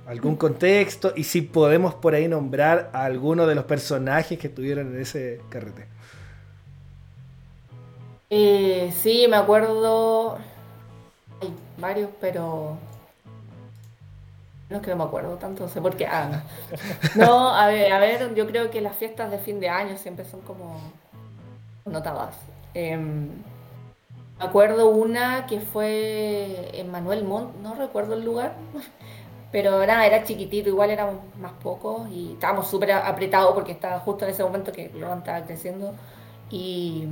Algún 0.06 0.36
contexto 0.36 1.12
y 1.14 1.24
si 1.24 1.42
podemos 1.42 1.94
por 1.94 2.14
ahí 2.14 2.26
nombrar 2.26 2.90
a 2.92 3.04
alguno 3.04 3.46
de 3.46 3.54
los 3.54 3.64
personajes 3.64 4.38
que 4.38 4.48
estuvieron 4.48 4.94
en 4.94 5.00
ese 5.00 5.40
carrete. 5.50 5.86
Eh, 8.30 8.92
sí, 8.96 9.26
me 9.28 9.36
acuerdo. 9.36 10.38
Hay 11.40 11.54
varios, 11.78 12.10
pero 12.20 12.76
no 14.70 14.76
es 14.76 14.82
que 14.82 14.90
no 14.90 14.96
me 14.96 15.04
acuerdo 15.04 15.36
tanto, 15.36 15.64
no 15.64 15.68
sé 15.68 15.80
por 15.80 15.96
qué. 15.96 16.06
Ah, 16.06 16.44
no, 17.16 17.48
a 17.52 17.66
ver, 17.66 17.92
a 17.92 17.98
ver, 17.98 18.34
yo 18.34 18.46
creo 18.46 18.70
que 18.70 18.80
las 18.80 18.96
fiestas 18.96 19.30
de 19.32 19.38
fin 19.38 19.58
de 19.58 19.68
año 19.68 19.98
siempre 19.98 20.24
son 20.24 20.40
como 20.42 20.80
notadas. 21.84 22.36
Em, 22.74 23.28
me 24.38 24.44
acuerdo 24.44 24.88
una 24.90 25.46
que 25.46 25.60
fue 25.60 26.70
en 26.78 26.90
Manuel 26.90 27.24
Montt, 27.24 27.56
no 27.56 27.74
recuerdo 27.74 28.14
el 28.14 28.24
lugar, 28.24 28.54
pero 29.52 29.84
nada, 29.86 30.06
era 30.06 30.24
chiquitito, 30.24 30.68
igual 30.68 30.90
éramos 30.90 31.16
más 31.38 31.52
pocos 31.52 32.08
y 32.10 32.32
estábamos 32.34 32.68
súper 32.68 32.92
apretados 32.92 33.52
porque 33.54 33.72
estaba 33.72 33.98
justo 34.00 34.24
en 34.24 34.30
ese 34.30 34.44
momento 34.44 34.72
que 34.72 34.90
lo 34.94 35.12
estaba 35.14 35.42
creciendo. 35.42 35.94
Y, 36.50 37.08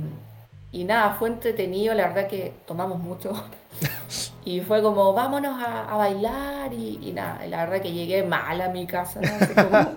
y 0.71 0.83
nada, 0.83 1.15
fue 1.15 1.29
entretenido, 1.29 1.93
la 1.93 2.07
verdad 2.07 2.27
que 2.27 2.53
tomamos 2.65 2.99
mucho. 2.99 3.33
Y 4.45 4.61
fue 4.61 4.81
como, 4.81 5.13
vámonos 5.13 5.61
a, 5.61 5.95
bailar 5.95 6.73
y, 6.73 7.11
nada, 7.13 7.45
la 7.45 7.65
verdad 7.65 7.83
que 7.83 7.91
llegué 7.91 8.23
mal 8.23 8.59
a 8.61 8.69
mi 8.69 8.87
casa. 8.87 9.19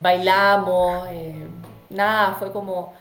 bailamos, 0.00 1.08
eh, 1.10 1.46
nada, 1.88 2.34
fue 2.34 2.52
como, 2.52 2.94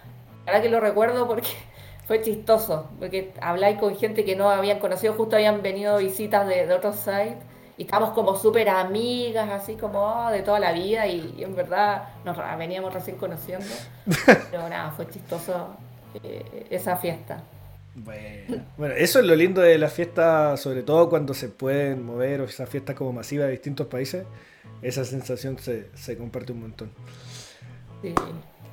la 0.46 0.54
verdad 0.54 0.62
que 0.62 0.70
lo 0.70 0.80
recuerdo 0.80 1.28
porque 1.28 1.50
fue 2.08 2.22
chistoso, 2.22 2.90
porque 3.00 3.34
habláis 3.42 3.78
con 3.80 3.96
gente 3.98 4.24
que 4.24 4.36
no 4.36 4.50
habían 4.50 4.80
conocido, 4.80 5.14
justo 5.14 5.36
habían 5.36 5.62
venido 5.62 5.98
visitas 5.98 6.48
de, 6.48 6.72
otros 6.74 6.98
sites 6.98 7.36
y 7.80 7.84
estábamos 7.84 8.14
como 8.14 8.36
súper 8.36 8.68
amigas, 8.68 9.50
así 9.50 9.76
como 9.76 10.02
oh, 10.02 10.32
de 10.32 10.42
toda 10.42 10.60
la 10.60 10.74
vida 10.74 11.08
y, 11.08 11.42
en 11.42 11.56
verdad 11.56 12.10
nos 12.26 12.38
veníamos 12.58 12.94
recién 12.94 13.16
conociendo. 13.16 13.66
Pero 14.52 14.68
nada, 14.68 14.92
fue 14.92 15.08
chistoso 15.08 15.70
eh, 16.22 16.68
esa 16.70 16.98
fiesta. 16.98 17.42
Bueno. 17.96 18.94
eso 18.98 19.20
es 19.20 19.26
lo 19.26 19.34
lindo 19.34 19.62
de 19.62 19.78
la 19.78 19.88
fiesta, 19.88 20.58
sobre 20.58 20.84
todo 20.84 21.10
cuando 21.10 21.34
se 21.34 21.48
pueden 21.48 22.06
mover 22.06 22.42
o 22.42 22.44
esas 22.44 22.68
fiestas 22.68 22.98
como 22.98 23.14
masivas 23.14 23.46
de 23.46 23.54
distintos 23.54 23.88
países. 23.88 24.26
Esa 24.82 25.06
sensación 25.06 25.58
se, 25.58 26.18
comparte 26.18 26.52
un 26.52 26.60
montón. 26.60 26.92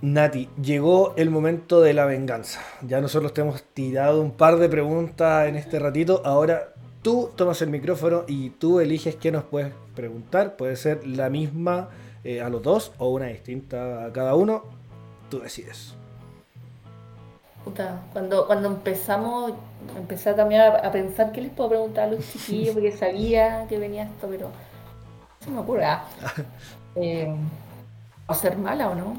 Nati, 0.02 0.48
llegó 0.60 1.14
el 1.16 1.30
momento 1.30 1.80
de 1.80 1.94
la 1.94 2.06
venganza. 2.06 2.60
Ya 2.82 3.00
nosotros 3.00 3.32
te 3.32 3.42
hemos 3.42 3.62
tirado 3.62 4.20
un 4.20 4.32
par 4.32 4.56
de 4.56 4.68
preguntas 4.68 5.48
en 5.48 5.54
este 5.54 5.78
ratito. 5.78 6.22
Ahora 6.24 6.72
tú 7.06 7.30
tomas 7.36 7.62
el 7.62 7.70
micrófono 7.70 8.24
y 8.26 8.50
tú 8.50 8.80
eliges 8.80 9.14
qué 9.14 9.30
nos 9.30 9.44
puedes 9.44 9.72
preguntar. 9.94 10.56
Puede 10.56 10.74
ser 10.74 11.06
la 11.06 11.30
misma 11.30 11.90
eh, 12.24 12.42
a 12.42 12.48
los 12.48 12.64
dos 12.64 12.90
o 12.98 13.10
una 13.10 13.26
distinta 13.26 14.06
a 14.06 14.12
cada 14.12 14.34
uno. 14.34 14.64
Tú 15.30 15.38
decides 15.38 15.94
cuando, 18.12 18.46
cuando 18.48 18.66
empezamos, 18.66 19.52
empecé 19.96 20.34
también 20.34 20.62
a, 20.62 20.90
pensar 20.90 21.30
qué 21.30 21.42
les 21.42 21.52
puedo 21.52 21.70
preguntar 21.70 22.08
a 22.08 22.12
los 22.12 22.26
chiquillos, 22.32 22.74
porque 22.74 22.90
sabía 22.90 23.66
que 23.68 23.78
venía 23.78 24.02
esto, 24.02 24.26
pero 24.28 24.50
se 25.38 25.50
me 25.52 25.60
ocurre. 25.60 25.84
¿a 25.84 26.02
ah. 26.22 26.34
eh, 26.96 27.32
ser 28.34 28.56
mala 28.58 28.90
o 28.90 28.94
no? 28.96 29.16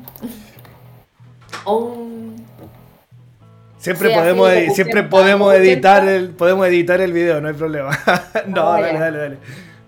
Siempre 3.77 4.13
podemos, 4.13 4.49
siempre 4.73 5.03
podemos 5.03 5.53
editar 5.53 6.07
el, 6.07 6.29
podemos 6.29 6.67
editar 6.67 6.99
el 6.99 7.13
video, 7.13 7.39
no 7.39 7.47
hay 7.47 7.53
problema. 7.53 7.91
no, 8.47 8.71
dale, 8.71 8.99
dale, 8.99 9.17
dale, 9.17 9.37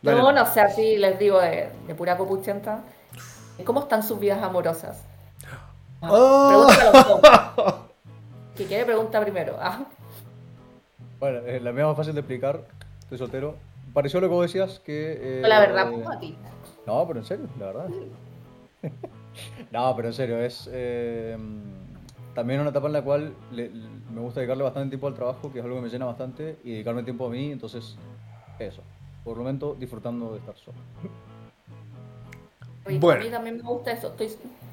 No, 0.03 0.31
no 0.31 0.45
sé, 0.45 0.61
así 0.61 0.97
les 0.97 1.17
digo 1.17 1.41
de, 1.41 1.69
de 1.87 1.95
pura 1.95 2.15
copuchenta. 2.17 2.81
¿Cómo 3.65 3.81
están 3.81 4.03
sus 4.03 4.19
vidas 4.19 4.41
amorosas? 4.43 5.03
Oh. 6.01 6.65
¿Qué 8.55 8.65
quiere 8.65 8.85
pregunta 8.85 9.21
primero. 9.21 9.57
Ah. 9.59 9.85
Bueno, 11.19 11.39
eh, 11.39 11.59
la 11.59 11.71
mía 11.71 11.85
más 11.87 11.97
fácil 11.97 12.13
de 12.13 12.21
explicar. 12.21 12.61
Estoy 13.01 13.17
soltero. 13.17 13.55
Pareció 13.93 14.21
lo 14.21 14.27
que 14.27 14.33
vos 14.33 14.43
decías 14.43 14.79
que. 14.79 15.39
Eh, 15.39 15.41
la 15.45 15.59
verdad, 15.59 15.91
pues, 15.91 16.07
a 16.07 16.19
ti. 16.19 16.37
No, 16.85 17.05
pero 17.07 17.19
en 17.19 17.25
serio, 17.25 17.47
la 17.59 17.65
verdad. 17.65 17.89
no, 19.71 19.95
pero 19.95 20.07
en 20.09 20.13
serio, 20.13 20.39
es 20.39 20.69
eh, 20.71 21.37
también 22.33 22.59
una 22.61 22.69
etapa 22.69 22.87
en 22.87 22.93
la 22.93 23.01
cual 23.01 23.33
me 23.51 24.21
gusta 24.21 24.39
dedicarle 24.39 24.63
bastante 24.63 24.89
tiempo 24.89 25.07
al 25.07 25.15
trabajo, 25.15 25.51
que 25.51 25.59
es 25.59 25.65
algo 25.65 25.77
que 25.77 25.83
me 25.83 25.89
llena 25.89 26.05
bastante, 26.05 26.57
y 26.63 26.71
dedicarme 26.71 27.03
tiempo 27.03 27.27
a 27.27 27.29
mí, 27.29 27.51
entonces, 27.51 27.95
eso. 28.59 28.81
Por 29.23 29.33
el 29.33 29.39
momento, 29.39 29.75
disfrutando 29.79 30.33
de 30.33 30.39
estar 30.39 30.55
solo. 30.57 30.77
bueno. 32.99 33.21
A 33.21 33.25
mí 33.25 33.31
también 33.31 33.57
me 33.57 33.63
gusta 33.63 33.91
eso. 33.91 34.07
Estoy, 34.07 34.29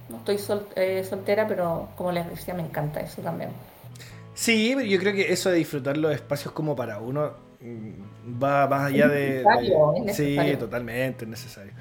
no 0.09 0.19
estoy 0.19 0.39
soltera, 0.39 1.47
pero 1.49 1.89
como 1.97 2.13
les 2.13 2.29
decía, 2.29 2.55
me 2.55 2.63
encanta 2.63 3.01
eso 3.01 3.23
también. 3.23 3.51
Sí, 4.35 4.75
pero 4.77 4.87
yo 4.87 4.99
creo 5.01 5.15
que 5.15 5.33
eso 5.33 5.51
de 5.51 5.57
disfrutar 5.57 5.97
los 5.97 6.15
espacios 6.15 6.53
como 6.53 6.77
para 6.77 7.01
uno 7.01 7.33
mm, 7.61 8.43
va 8.43 8.67
más 8.67 8.93
allá 8.93 9.09
de, 9.09 9.43
Sí, 10.13 10.37
totalmente, 10.59 11.25
es 11.25 11.31
necesario. 11.31 11.73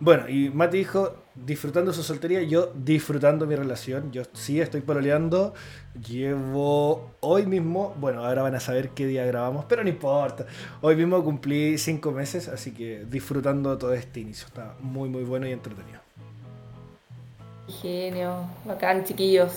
Bueno, 0.00 0.28
y 0.28 0.50
Mati 0.50 0.78
dijo, 0.78 1.14
disfrutando 1.34 1.92
su 1.92 2.02
soltería, 2.02 2.42
yo 2.42 2.72
disfrutando 2.74 3.46
mi 3.46 3.56
relación. 3.56 4.12
Yo 4.12 4.22
sí 4.32 4.60
estoy 4.60 4.80
pololeando. 4.80 5.54
Llevo 6.06 7.10
hoy 7.20 7.46
mismo, 7.46 7.94
bueno, 7.98 8.24
ahora 8.24 8.42
van 8.42 8.54
a 8.54 8.60
saber 8.60 8.90
qué 8.90 9.06
día 9.06 9.24
grabamos, 9.26 9.64
pero 9.64 9.82
no 9.82 9.88
importa. 9.88 10.46
Hoy 10.80 10.96
mismo 10.96 11.22
cumplí 11.24 11.78
cinco 11.78 12.12
meses, 12.12 12.48
así 12.48 12.72
que 12.72 13.04
disfrutando 13.10 13.76
todo 13.76 13.92
este 13.92 14.20
inicio. 14.20 14.46
Está 14.46 14.74
muy, 14.80 15.08
muy 15.08 15.24
bueno 15.24 15.46
y 15.48 15.52
entretenido. 15.52 16.00
Genio, 17.68 18.48
bacán, 18.64 19.04
chiquillos. 19.04 19.52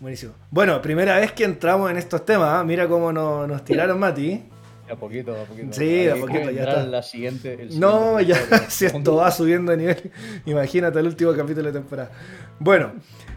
Buenísimo. 0.00 0.32
Bueno, 0.50 0.82
primera 0.82 1.16
vez 1.18 1.32
que 1.32 1.44
entramos 1.44 1.90
en 1.90 1.96
estos 1.96 2.24
temas. 2.24 2.48
¿ah? 2.48 2.64
Mira 2.64 2.88
cómo 2.88 3.12
nos, 3.12 3.64
tiraron, 3.64 4.00
Mati. 4.00 4.42
A 4.90 4.96
poquito, 4.96 5.34
a 5.40 5.44
poquito. 5.44 5.72
Sí, 5.72 6.08
a 6.08 6.16
poquito, 6.16 6.50
ya 6.50 6.64
está. 6.64 6.86
La 6.86 7.02
siguiente, 7.02 7.68
no, 7.72 8.20
ya, 8.20 8.36
si 8.68 8.86
esto 8.86 9.16
va 9.16 9.30
subiendo 9.30 9.72
de 9.72 9.78
nivel, 9.78 10.12
imagínate 10.46 10.98
el 10.98 11.06
último 11.06 11.32
capítulo 11.32 11.66
de 11.66 11.72
temporada. 11.72 12.10
Bueno, 12.58 12.92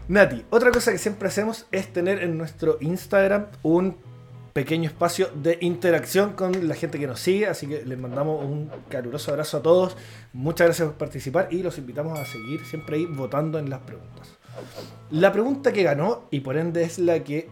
Nati, 0.08 0.44
otra 0.50 0.70
cosa 0.70 0.92
que 0.92 0.98
siempre 0.98 1.28
hacemos 1.28 1.66
es 1.72 1.92
tener 1.92 2.22
en 2.22 2.36
nuestro 2.36 2.78
Instagram 2.80 3.46
un 3.62 3.96
pequeño 4.52 4.88
espacio 4.88 5.28
de 5.34 5.58
interacción 5.60 6.32
con 6.32 6.66
la 6.66 6.74
gente 6.74 6.98
que 6.98 7.06
nos 7.06 7.20
sigue, 7.20 7.46
así 7.46 7.66
que 7.66 7.84
les 7.84 7.98
mandamos 7.98 8.42
un 8.42 8.70
caluroso 8.88 9.30
abrazo 9.30 9.58
a 9.58 9.62
todos. 9.62 9.96
Muchas 10.32 10.68
gracias 10.68 10.88
por 10.88 10.96
participar 10.96 11.48
y 11.50 11.62
los 11.62 11.76
invitamos 11.76 12.18
a 12.18 12.24
seguir 12.24 12.64
siempre 12.64 12.96
ahí 12.96 13.04
votando 13.04 13.58
en 13.58 13.68
las 13.68 13.80
preguntas. 13.80 14.28
La 15.10 15.30
pregunta 15.32 15.72
que 15.72 15.82
ganó, 15.82 16.26
y 16.30 16.40
por 16.40 16.56
ende 16.56 16.84
es 16.84 16.98
la 16.98 17.22
que 17.22 17.50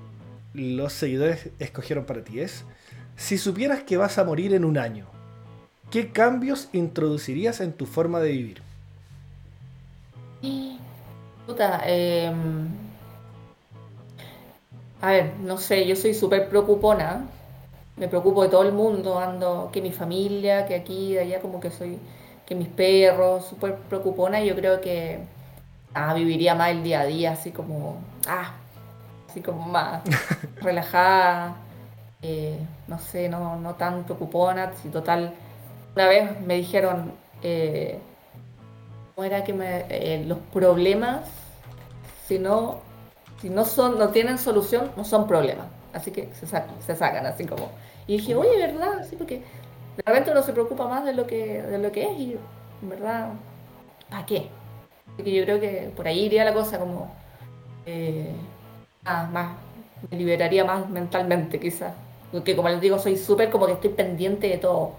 los 0.55 0.95
seguidores 0.95 1.51
escogieron 1.59 2.07
para 2.07 2.25
ti, 2.25 2.41
es, 2.41 2.65
si 3.17 3.39
supieras 3.39 3.83
que 3.83 3.97
vas 3.97 4.19
a 4.19 4.25
morir 4.25 4.55
en 4.55 4.65
un 4.65 4.79
año, 4.79 5.07
¿qué 5.91 6.11
cambios 6.11 6.69
introducirías 6.73 7.61
en 7.61 7.73
tu 7.73 7.87
forma 7.87 8.21
de 8.21 8.33
vivir? 8.33 8.63
Puta, 11.47 11.83
em, 11.85 12.69
a 15.01 15.11
ver, 15.11 15.35
no 15.41 15.59
sé, 15.59 15.87
yo 15.87 15.95
soy 15.97 16.15
súper 16.15 16.49
preocupona. 16.49 17.27
Me 17.97 18.09
preocupo 18.09 18.43
de 18.43 18.49
todo 18.49 18.63
el 18.63 18.73
mundo, 18.73 19.19
ando, 19.19 19.71
que 19.73 19.83
mi 19.83 19.93
familia, 19.93 20.67
que 20.67 20.75
aquí, 20.75 21.15
de 21.15 21.21
allá, 21.21 21.41
como 21.41 21.61
que 21.61 21.71
soy, 21.71 21.99
que 22.47 22.55
mis 22.55 22.69
perros, 22.69 23.47
súper 23.47 23.77
preocupona, 23.77 24.41
y 24.41 24.49
yo 24.49 24.57
creo 24.57 24.81
que 24.81 25.21
ah, 25.95 26.15
viviría 26.15 26.55
más 26.55 26.71
el 26.71 26.83
día 26.83 27.01
a 27.03 27.07
día, 27.07 27.33
así 27.33 27.51
como, 27.53 27.99
ah, 28.27 28.55
así 29.29 29.41
como 29.43 29.67
más 29.69 30.03
relajada, 30.63 31.57
eh, 32.27 32.57
no 32.89 32.99
sé, 32.99 33.29
no, 33.29 33.57
no 33.57 33.75
tan 33.75 34.05
preocupona, 34.05 34.73
si 34.83 34.89
total, 34.89 35.35
una 35.95 36.07
vez 36.09 36.41
me 36.41 36.55
dijeron, 36.55 37.13
eh, 37.43 37.99
¿cómo 39.15 39.27
era 39.27 39.45
que 39.45 39.53
me, 39.53 39.85
eh, 39.91 40.25
los 40.27 40.39
problemas, 40.51 41.27
si 42.27 42.39
no, 42.39 42.81
si 43.43 43.51
no 43.51 43.67
son, 43.67 43.99
no 43.99 44.09
tienen 44.09 44.39
solución, 44.39 44.91
no 44.97 45.05
son 45.05 45.27
problemas, 45.27 45.67
así 45.93 46.13
que 46.13 46.33
se 46.33 46.47
sacan, 46.47 46.75
se 46.81 46.97
sacan, 46.97 47.27
así 47.27 47.45
como, 47.45 47.69
y 48.07 48.17
dije, 48.17 48.35
oye, 48.35 48.57
¿verdad? 48.57 49.07
Sí, 49.07 49.17
porque 49.17 49.43
de 49.99 50.03
repente 50.07 50.31
uno 50.31 50.43
se 50.43 50.55
preocupa 50.55 50.89
más 50.89 51.05
de 51.05 51.13
lo 51.13 51.27
que, 51.27 51.63
de 51.63 51.77
lo 51.77 51.93
que 51.93 52.05
es 52.05 52.19
y, 52.19 52.39
en 52.81 52.89
verdad, 52.89 53.33
¿para 54.09 54.25
qué? 54.25 54.49
Así 55.13 55.25
que 55.25 55.35
yo 55.35 55.45
creo 55.45 55.61
que 55.61 55.93
por 55.95 56.09
ahí 56.09 56.21
iría 56.25 56.43
la 56.47 56.55
cosa 56.55 56.79
como, 56.79 57.15
más, 59.05 59.57
me 60.11 60.17
liberaría 60.17 60.65
más 60.65 60.89
mentalmente 60.89 61.61
quizás. 61.61 61.93
Porque 62.35 62.57
como 62.57 62.69
les 62.69 62.81
digo, 62.81 62.99
soy 62.99 63.17
súper 63.17 63.49
como 63.49 63.67
que 63.67 63.75
estoy 63.75 63.91
pendiente 63.91 64.49
de 64.49 64.59
todo. 64.59 64.97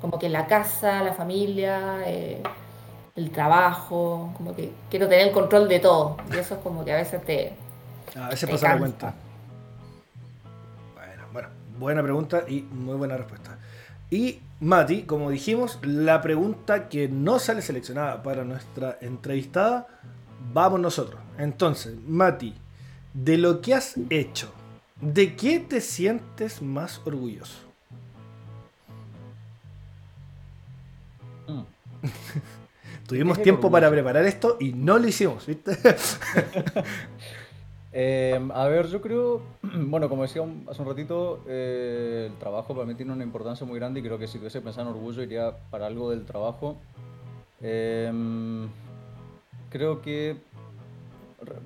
Como 0.00 0.16
que 0.16 0.28
la 0.28 0.46
casa, 0.46 1.02
la 1.02 1.12
familia, 1.12 2.04
eh, 2.06 2.40
el 3.16 3.32
trabajo, 3.32 4.32
como 4.36 4.54
que 4.54 4.70
quiero 4.88 5.08
tener 5.08 5.26
el 5.26 5.34
control 5.34 5.68
de 5.68 5.80
todo. 5.80 6.16
Y 6.32 6.36
eso 6.36 6.54
es 6.54 6.60
como 6.60 6.84
que 6.84 6.92
a 6.92 6.96
veces 6.96 7.24
te... 7.24 7.52
A 8.14 8.28
veces 8.28 8.48
pasa 8.48 8.74
la 8.74 8.78
cuenta. 8.78 9.14
Bueno, 10.94 11.22
bueno, 11.32 11.48
buena 11.80 12.00
pregunta 12.00 12.44
y 12.46 12.60
muy 12.62 12.94
buena 12.94 13.16
respuesta. 13.16 13.58
Y 14.08 14.38
Mati, 14.60 15.02
como 15.02 15.30
dijimos, 15.30 15.80
la 15.82 16.22
pregunta 16.22 16.88
que 16.88 17.08
no 17.08 17.40
sale 17.40 17.60
seleccionada 17.60 18.22
para 18.22 18.44
nuestra 18.44 18.98
entrevistada, 19.00 19.88
vamos 20.52 20.78
nosotros. 20.78 21.20
Entonces, 21.38 21.96
Mati, 22.06 22.54
de 23.14 23.36
lo 23.36 23.60
que 23.62 23.74
has 23.74 23.96
hecho, 24.10 24.52
¿de 25.00 25.36
qué 25.36 25.60
te 25.60 25.80
sientes 25.80 26.62
más 26.62 27.00
orgulloso? 27.04 27.58
Mm. 31.46 31.62
Tuvimos 33.08 33.40
tiempo 33.40 33.70
para 33.70 33.90
preparar 33.90 34.26
esto 34.26 34.58
y 34.60 34.72
no 34.72 34.98
lo 34.98 35.08
hicimos, 35.08 35.46
¿viste? 35.46 35.78
Em, 37.90 38.50
a 38.52 38.66
ver, 38.66 38.86
yo 38.88 39.00
creo, 39.00 39.42
bueno, 39.62 40.08
como 40.08 40.22
decía 40.22 40.42
hace 40.68 40.82
un 40.82 40.88
ratito, 40.88 41.42
eh, 41.48 42.28
el 42.30 42.38
trabajo 42.38 42.74
para 42.74 42.86
mí 42.86 42.94
tiene 42.94 43.12
una 43.12 43.24
importancia 43.24 43.66
muy 43.66 43.78
grande 43.78 44.00
y 44.00 44.02
creo 44.02 44.18
que 44.18 44.26
si 44.28 44.38
tuviese 44.38 44.60
pensado 44.60 44.90
en 44.90 44.94
orgullo 44.94 45.22
iría 45.22 45.56
para 45.70 45.86
algo 45.86 46.10
del 46.10 46.26
trabajo. 46.26 46.76
Em, 47.60 48.68
creo 49.70 50.02
que 50.02 50.36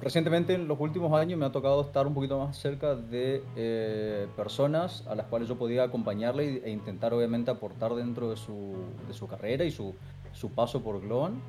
recientemente 0.01 0.55
en 0.55 0.69
los 0.69 0.79
últimos 0.81 1.13
años 1.19 1.39
me 1.39 1.47
ha 1.47 1.53
tocado 1.53 1.81
estar 1.81 2.07
un 2.07 2.15
poquito 2.15 2.39
más 2.39 2.59
cerca 2.59 2.95
de 2.95 3.43
eh, 3.57 4.27
personas 4.37 5.05
a 5.07 5.15
las 5.15 5.27
cuales 5.27 5.49
yo 5.49 5.57
podía 5.57 5.85
acompañarle 5.85 6.63
e 6.65 6.71
intentar 6.71 7.15
obviamente 7.15 7.51
aportar 7.51 7.95
dentro 7.95 8.31
de 8.31 8.37
su, 8.37 8.75
de 9.07 9.15
su 9.15 9.27
carrera 9.27 9.65
y 9.65 9.71
su, 9.71 9.95
su 10.33 10.51
paso 10.51 10.83
por 10.83 11.01
Globan. 11.01 11.41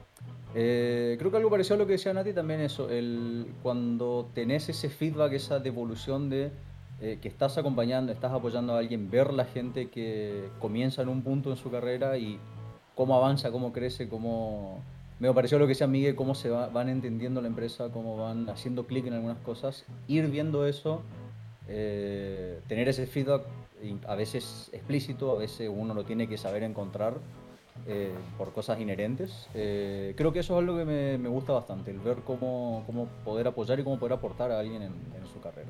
Eh, 0.55 1.15
creo 1.17 1.31
que 1.31 1.37
algo 1.37 1.49
parecido 1.49 1.75
a 1.75 1.79
lo 1.79 1.87
que 1.87 1.93
decía 1.93 2.13
Nati 2.13 2.31
también 2.31 2.61
eso, 2.61 2.89
el, 2.89 3.47
cuando 3.63 4.29
tenés 4.33 4.69
ese 4.69 4.89
feedback, 4.89 5.33
esa 5.33 5.59
devolución 5.59 6.29
de 6.29 6.51
eh, 7.01 7.17
que 7.21 7.27
estás 7.27 7.57
acompañando, 7.57 8.11
estás 8.11 8.31
apoyando 8.31 8.75
a 8.75 8.79
alguien, 8.79 9.09
ver 9.09 9.33
la 9.33 9.45
gente 9.45 9.89
que 9.89 10.49
comienza 10.59 11.01
en 11.01 11.09
un 11.09 11.23
punto 11.23 11.49
en 11.49 11.57
su 11.57 11.71
carrera 11.71 12.17
y 12.17 12.39
cómo 12.95 13.15
avanza, 13.15 13.51
cómo 13.51 13.73
crece, 13.73 14.07
cómo 14.07 14.81
me 15.19 15.33
pareció 15.33 15.59
lo 15.59 15.65
que 15.65 15.69
decía 15.69 15.87
Miguel, 15.87 16.15
cómo 16.15 16.35
se 16.35 16.49
van 16.49 16.89
entendiendo 16.89 17.41
la 17.41 17.47
empresa, 17.47 17.89
cómo 17.91 18.17
van 18.17 18.49
haciendo 18.49 18.85
clic 18.85 19.05
en 19.07 19.13
algunas 19.13 19.37
cosas, 19.39 19.85
ir 20.07 20.27
viendo 20.29 20.67
eso, 20.67 21.01
eh, 21.67 22.59
tener 22.67 22.89
ese 22.89 23.07
feedback 23.07 23.43
a 24.07 24.15
veces 24.15 24.69
explícito, 24.73 25.31
a 25.31 25.39
veces 25.39 25.69
uno 25.73 25.93
lo 25.93 26.03
tiene 26.05 26.27
que 26.27 26.37
saber 26.37 26.63
encontrar 26.63 27.15
eh, 27.87 28.13
por 28.37 28.53
cosas 28.53 28.79
inherentes. 28.79 29.49
Eh, 29.53 30.13
creo 30.15 30.31
que 30.31 30.39
eso 30.39 30.53
es 30.53 30.59
algo 30.59 30.77
que 30.77 30.85
me, 30.85 31.29
gusta 31.29 31.53
bastante, 31.53 31.91
el 31.91 31.99
ver 31.99 32.17
cómo, 32.25 32.85
poder 33.25 33.47
apoyar 33.47 33.79
y 33.79 33.83
cómo 33.83 33.99
poder 33.99 34.13
aportar 34.13 34.51
a 34.51 34.59
alguien 34.59 34.81
en, 34.83 34.93
su 35.33 35.41
carrera. 35.41 35.69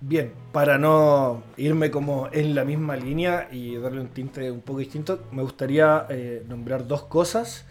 Bien, 0.00 0.32
para 0.52 0.78
no 0.78 1.42
irme 1.56 1.90
como 1.90 2.28
en 2.30 2.54
la 2.54 2.64
misma 2.64 2.94
línea 2.94 3.48
y 3.50 3.76
darle 3.78 4.00
un 4.00 4.08
tinte 4.08 4.48
un 4.48 4.60
poco 4.60 4.78
distinto, 4.78 5.24
me 5.32 5.42
gustaría 5.42 6.06
eh, 6.08 6.44
nombrar 6.46 6.86
dos 6.86 7.02
cosas. 7.02 7.64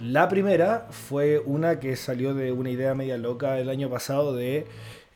La 0.00 0.28
primera 0.28 0.86
fue 0.90 1.40
una 1.40 1.80
que 1.80 1.96
salió 1.96 2.34
de 2.34 2.52
una 2.52 2.70
idea 2.70 2.94
media 2.94 3.18
loca 3.18 3.58
el 3.58 3.68
año 3.68 3.90
pasado 3.90 4.32
de 4.36 4.66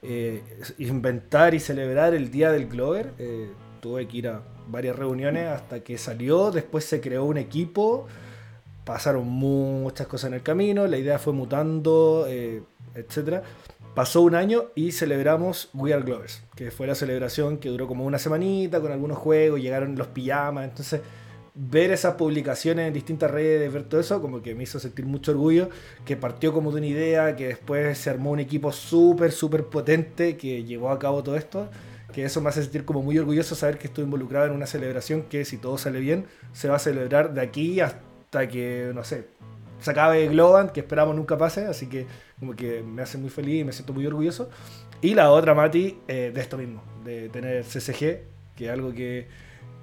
eh, 0.02 0.42
inventar 0.78 1.54
y 1.54 1.60
celebrar 1.60 2.14
el 2.14 2.32
Día 2.32 2.50
del 2.50 2.66
Glover. 2.66 3.12
Eh, 3.18 3.48
tuve 3.80 4.08
que 4.08 4.16
ir 4.16 4.28
a 4.28 4.42
varias 4.66 4.96
reuniones 4.96 5.46
hasta 5.46 5.80
que 5.84 5.98
salió, 5.98 6.50
después 6.50 6.84
se 6.84 7.00
creó 7.00 7.26
un 7.26 7.38
equipo, 7.38 8.08
pasaron 8.84 9.28
muchas 9.28 10.08
cosas 10.08 10.28
en 10.28 10.34
el 10.34 10.42
camino, 10.42 10.88
la 10.88 10.98
idea 10.98 11.20
fue 11.20 11.32
mutando, 11.32 12.26
etcétera 12.94 13.44
Pasó 13.94 14.22
un 14.22 14.36
año 14.36 14.66
y 14.76 14.92
celebramos 14.92 15.68
We 15.74 15.92
Are 15.92 16.02
Glovers, 16.02 16.42
que 16.54 16.70
fue 16.70 16.86
la 16.86 16.94
celebración 16.94 17.58
que 17.58 17.68
duró 17.68 17.88
como 17.88 18.04
una 18.04 18.18
semanita 18.18 18.80
con 18.80 18.92
algunos 18.92 19.18
juegos, 19.18 19.60
llegaron 19.60 19.96
los 19.96 20.06
pijamas, 20.06 20.68
entonces 20.68 21.00
ver 21.54 21.90
esas 21.90 22.14
publicaciones 22.14 22.86
en 22.86 22.94
distintas 22.94 23.30
redes, 23.30 23.72
ver 23.72 23.82
todo 23.82 24.00
eso, 24.00 24.22
como 24.22 24.42
que 24.42 24.54
me 24.54 24.62
hizo 24.62 24.78
sentir 24.78 25.06
mucho 25.06 25.32
orgullo, 25.32 25.70
que 26.04 26.16
partió 26.16 26.52
como 26.52 26.70
de 26.70 26.78
una 26.78 26.86
idea, 26.86 27.34
que 27.34 27.48
después 27.48 27.98
se 27.98 28.10
armó 28.10 28.30
un 28.30 28.38
equipo 28.38 28.70
súper, 28.70 29.32
súper 29.32 29.64
potente 29.64 30.36
que 30.36 30.62
llevó 30.62 30.90
a 30.90 30.98
cabo 31.00 31.24
todo 31.24 31.36
esto, 31.36 31.68
que 32.12 32.24
eso 32.24 32.40
me 32.40 32.48
hace 32.48 32.62
sentir 32.62 32.84
como 32.84 33.02
muy 33.02 33.18
orgulloso 33.18 33.56
saber 33.56 33.78
que 33.78 33.88
estoy 33.88 34.04
involucrado 34.04 34.46
en 34.46 34.52
una 34.52 34.66
celebración 34.66 35.22
que 35.22 35.44
si 35.44 35.56
todo 35.56 35.78
sale 35.78 35.98
bien, 35.98 36.26
se 36.52 36.68
va 36.68 36.76
a 36.76 36.78
celebrar 36.78 37.34
de 37.34 37.40
aquí 37.40 37.80
hasta 37.80 38.48
que, 38.48 38.92
no 38.94 39.02
sé, 39.02 39.26
se 39.80 39.90
acabe 39.90 40.28
Globan, 40.28 40.70
que 40.70 40.80
esperamos 40.80 41.16
nunca 41.16 41.36
pase, 41.36 41.66
así 41.66 41.86
que 41.86 42.06
como 42.38 42.54
que 42.54 42.82
me 42.82 43.02
hace 43.02 43.18
muy 43.18 43.30
feliz 43.30 43.60
y 43.60 43.64
me 43.64 43.72
siento 43.72 43.92
muy 43.92 44.06
orgulloso. 44.06 44.48
Y 45.02 45.14
la 45.14 45.30
otra, 45.30 45.54
Mati, 45.54 45.98
eh, 46.08 46.30
de 46.34 46.40
esto 46.40 46.58
mismo, 46.58 46.82
de 47.04 47.28
tener 47.28 47.64
CCG, 47.64 48.22
que 48.56 48.66
es 48.66 48.70
algo 48.70 48.92
que, 48.92 49.26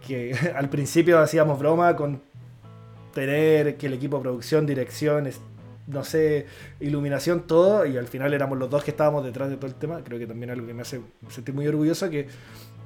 que 0.05 0.33
al 0.55 0.69
principio 0.69 1.19
hacíamos 1.19 1.59
broma 1.59 1.95
con 1.95 2.21
tener 3.13 3.77
que 3.77 3.87
el 3.87 3.93
equipo 3.93 4.17
de 4.17 4.23
producción, 4.23 4.67
dirección, 4.67 5.27
no 5.87 6.03
sé, 6.03 6.45
iluminación, 6.79 7.47
todo, 7.47 7.85
y 7.85 7.97
al 7.97 8.07
final 8.07 8.33
éramos 8.33 8.59
los 8.59 8.69
dos 8.69 8.83
que 8.83 8.91
estábamos 8.91 9.25
detrás 9.25 9.49
de 9.49 9.55
todo 9.55 9.67
el 9.67 9.75
tema. 9.75 10.01
Creo 10.03 10.19
que 10.19 10.27
también 10.27 10.51
algo 10.51 10.67
que 10.67 10.73
me 10.73 10.83
hace 10.83 11.01
sentir 11.29 11.55
muy 11.55 11.67
orgulloso, 11.67 12.09
que 12.09 12.27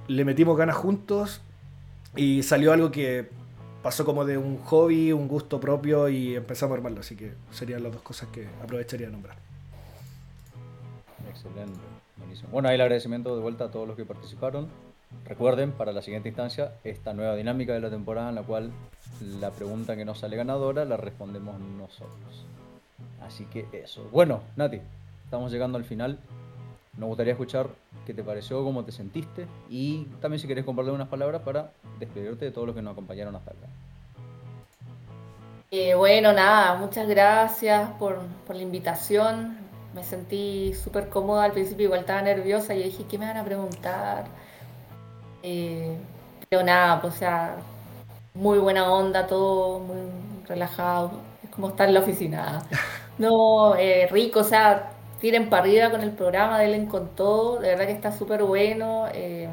le 0.08 0.24
metimos 0.24 0.58
ganas 0.58 0.76
juntos 0.76 1.42
y 2.16 2.44
salió 2.44 2.72
algo 2.72 2.92
que 2.92 3.30
pasó 3.82 4.06
como 4.06 4.26
de 4.26 4.38
un 4.38 4.58
hobby, 4.64 5.12
un 5.12 5.28
gusto 5.28 5.60
propio 5.60 6.10
y 6.10 6.36
empezamos 6.36 6.74
a 6.74 6.78
armarlo. 6.78 7.02
Así 7.02 7.16
que 7.16 7.34
serían 7.52 7.84
las 7.84 7.94
dos 7.94 8.02
cosas 8.02 8.30
que 8.30 8.48
aprovecharía 8.64 9.08
de 9.08 9.14
nombrar. 9.14 9.38
Excelente, 11.30 11.80
buenísimo. 12.18 12.50
Bueno, 12.52 12.70
ahí 12.70 12.76
el 12.76 12.82
agradecimiento 12.82 13.36
de 13.36 13.42
vuelta 13.42 13.66
a 13.66 13.72
todos 13.72 13.88
los 13.88 13.96
que 13.96 14.06
participaron. 14.06 14.68
Recuerden, 15.26 15.72
para 15.72 15.92
la 15.92 16.02
siguiente 16.02 16.30
instancia, 16.30 16.74
esta 16.84 17.14
nueva 17.14 17.36
dinámica 17.36 17.74
de 17.74 17.82
la 17.82 17.90
temporada 17.90 18.30
en 18.30 18.36
la 18.36 18.44
cual 18.44 18.72
la 19.40 19.52
pregunta 19.52 19.96
que 19.96 20.06
nos 20.06 20.20
sale 20.20 20.38
ganadora 20.38 20.86
la 20.86 20.98
respondemos 20.98 21.60
nosotros. 21.60 22.46
Así 23.22 23.46
que 23.46 23.68
eso. 23.74 24.08
Bueno, 24.12 24.42
Nati, 24.56 24.80
estamos 25.26 25.52
llegando 25.52 25.78
al 25.78 25.86
final. 25.86 26.18
Nos 26.98 27.08
gustaría 27.08 27.34
escuchar 27.34 27.68
qué 28.06 28.14
te 28.14 28.24
pareció, 28.24 28.64
cómo 28.64 28.84
te 28.84 28.92
sentiste 28.92 29.48
y 29.70 30.06
también 30.22 30.40
si 30.40 30.48
querés 30.48 30.66
compartir 30.66 30.94
unas 30.94 31.08
palabras 31.08 31.42
para 31.42 31.72
despedirte 32.00 32.46
de 32.46 32.52
todos 32.52 32.68
los 32.68 32.76
que 32.76 32.82
nos 32.82 32.92
acompañaron 32.92 33.36
hasta 33.36 33.52
acá. 33.52 33.68
Eh, 35.72 35.96
bueno, 35.96 36.34
nada, 36.34 36.76
muchas 36.76 37.08
gracias 37.08 37.90
por, 37.92 38.20
por 38.46 38.58
la 38.58 38.62
invitación. 38.62 39.58
Me 39.96 40.04
sentí 40.04 40.74
súper 40.74 41.08
cómoda 41.08 41.46
al 41.46 41.54
principio, 41.54 41.86
igual 41.86 42.02
estaba 42.02 42.22
nerviosa 42.22 42.76
y 42.76 42.84
dije, 42.84 43.06
¿qué 43.10 43.18
me 43.18 43.26
van 43.26 43.38
a 43.38 43.46
preguntar? 43.46 44.26
Eh, 45.44 45.98
pero 46.50 46.64
nada, 46.64 47.02
pues 47.02 47.16
o 47.16 47.18
sea, 47.18 47.56
muy 48.34 48.60
buena 48.60 48.92
onda, 48.92 49.28
todo 49.28 49.80
muy 49.80 49.98
relajado. 50.48 51.12
Es 51.44 51.50
como 51.50 51.70
estar 51.70 51.88
en 51.88 51.94
la 51.94 52.02
oficina. 52.02 52.62
No, 53.18 53.76
eh, 53.76 54.08
rico, 54.10 54.40
o 54.40 54.44
sea, 54.44 54.90
tiren 55.22 55.50
para 55.50 55.62
arriba 55.64 55.92
con 55.92 56.02
el 56.02 56.12
programa, 56.12 56.60
denle 56.60 56.88
con 56.88 57.10
todo, 57.10 57.60
de 57.60 57.70
verdad 57.70 57.86
que 57.86 57.92
está 57.94 58.12
súper 58.12 58.44
bueno. 58.44 59.06
Eh, 59.14 59.48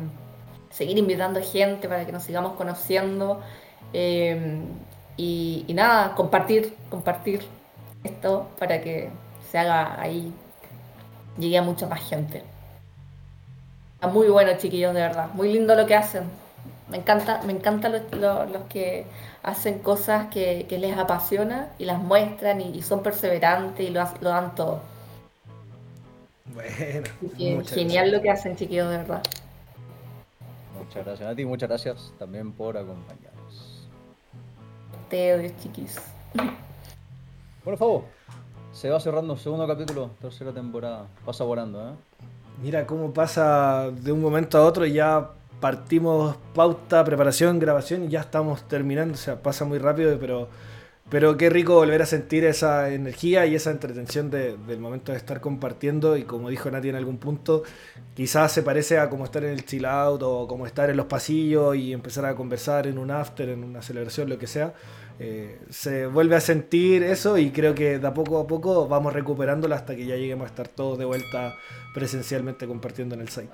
seguir 0.70 0.98
invitando 0.98 1.40
gente 1.42 1.88
para 1.88 2.06
que 2.06 2.12
nos 2.12 2.22
sigamos 2.22 2.54
conociendo. 2.54 3.40
Eh, 3.92 4.60
y, 5.16 5.66
nada, 5.74 6.14
compartir, 6.14 6.74
compartir 6.88 7.44
esto 8.04 8.48
para 8.58 8.80
que 8.80 9.10
se 9.50 9.58
haga 9.58 10.00
ahí, 10.00 10.32
llegue 11.38 11.58
a 11.58 11.62
mucha 11.62 11.86
más 11.86 12.00
gente. 12.08 12.44
Está 13.94 14.06
muy 14.08 14.28
bueno, 14.28 14.52
chiquillos, 14.56 14.94
de 14.94 15.00
verdad. 15.00 15.28
Muy 15.34 15.52
lindo 15.52 15.74
lo 15.74 15.86
que 15.86 15.96
hacen. 15.96 16.24
Me 16.88 16.98
encanta, 16.98 17.42
me 17.44 17.52
encanta 17.52 17.88
los, 17.88 18.02
que 18.68 19.06
hacen 19.42 19.80
cosas 19.80 20.28
que, 20.28 20.66
les 20.70 20.96
apasiona 20.96 21.70
y 21.78 21.84
las 21.84 21.98
muestran 21.98 22.60
y, 22.60 22.80
son 22.82 23.02
perseverantes 23.02 23.86
y 23.86 23.90
lo, 23.90 24.02
lo 24.20 24.30
dan 24.30 24.54
todo. 24.54 24.80
Bueno, 27.20 27.64
genial 27.64 28.10
lo 28.10 28.20
que 28.20 28.30
hacen, 28.30 28.56
chiquillos, 28.56 28.90
de 28.90 28.98
verdad. 28.98 29.22
Muchas 30.78 31.04
gracias 31.04 31.28
a 31.28 31.34
ti, 31.34 31.44
muchas 31.44 31.68
gracias 31.68 32.12
también 32.18 32.52
por 32.52 32.76
acompañarnos. 32.76 33.88
Ustedes, 35.04 35.56
chiquis. 35.62 35.96
Por 37.64 37.76
favor, 37.76 38.04
se 38.72 38.88
va 38.88 38.98
cerrando 38.98 39.36
segundo 39.36 39.66
capítulo, 39.66 40.10
tercera 40.20 40.52
temporada. 40.52 41.06
Pasa 41.26 41.44
volando, 41.44 41.90
¿eh? 41.90 41.92
Mira 42.62 42.86
cómo 42.86 43.12
pasa 43.12 43.90
de 43.90 44.10
un 44.10 44.20
momento 44.20 44.56
a 44.56 44.64
otro 44.64 44.86
y 44.86 44.92
ya 44.94 45.30
partimos 45.60 46.36
pauta, 46.54 47.04
preparación, 47.04 47.58
grabación 47.58 48.04
y 48.04 48.08
ya 48.08 48.20
estamos 48.20 48.62
terminando. 48.68 49.14
O 49.14 49.16
sea, 49.16 49.42
pasa 49.42 49.64
muy 49.64 49.78
rápido, 49.78 50.16
pero, 50.18 50.48
pero 51.10 51.36
qué 51.38 51.48
rico 51.48 51.74
volver 51.74 52.02
a 52.02 52.06
sentir 52.06 52.44
esa 52.44 52.90
energía 52.90 53.46
y 53.46 53.54
esa 53.54 53.70
entretención 53.70 54.30
del 54.30 54.78
momento 54.78 55.12
de 55.12 55.18
estar 55.18 55.40
compartiendo. 55.40 56.16
Y 56.16 56.24
como 56.24 56.50
dijo 56.50 56.70
Nati 56.70 56.90
en 56.90 56.96
algún 56.96 57.16
punto, 57.16 57.62
quizás 58.14 58.52
se 58.52 58.62
parece 58.62 58.98
a 58.98 59.08
como 59.08 59.24
estar 59.24 59.42
en 59.42 59.50
el 59.50 59.64
chill 59.64 59.86
out 59.86 60.22
o 60.22 60.46
como 60.46 60.66
estar 60.66 60.90
en 60.90 60.96
los 60.98 61.06
pasillos 61.06 61.76
y 61.76 61.92
empezar 61.92 62.26
a 62.26 62.34
conversar 62.34 62.86
en 62.86 62.98
un 62.98 63.10
after, 63.10 63.48
en 63.48 63.64
una 63.64 63.80
celebración, 63.80 64.28
lo 64.28 64.38
que 64.38 64.46
sea. 64.46 64.74
Eh, 65.18 65.58
se 65.70 66.06
vuelve 66.06 66.36
a 66.36 66.40
sentir 66.40 67.02
eso 67.02 67.38
y 67.38 67.50
creo 67.50 67.74
que 67.74 67.98
de 67.98 68.10
poco 68.12 68.38
a 68.38 68.46
poco 68.46 68.86
vamos 68.86 69.12
recuperándolo 69.12 69.74
hasta 69.74 69.96
que 69.96 70.06
ya 70.06 70.16
lleguemos 70.16 70.44
a 70.44 70.48
estar 70.48 70.68
todos 70.68 70.98
de 70.98 71.06
vuelta 71.06 71.56
presencialmente 71.94 72.66
compartiendo 72.66 73.14
en 73.14 73.22
el 73.22 73.28
site. 73.28 73.48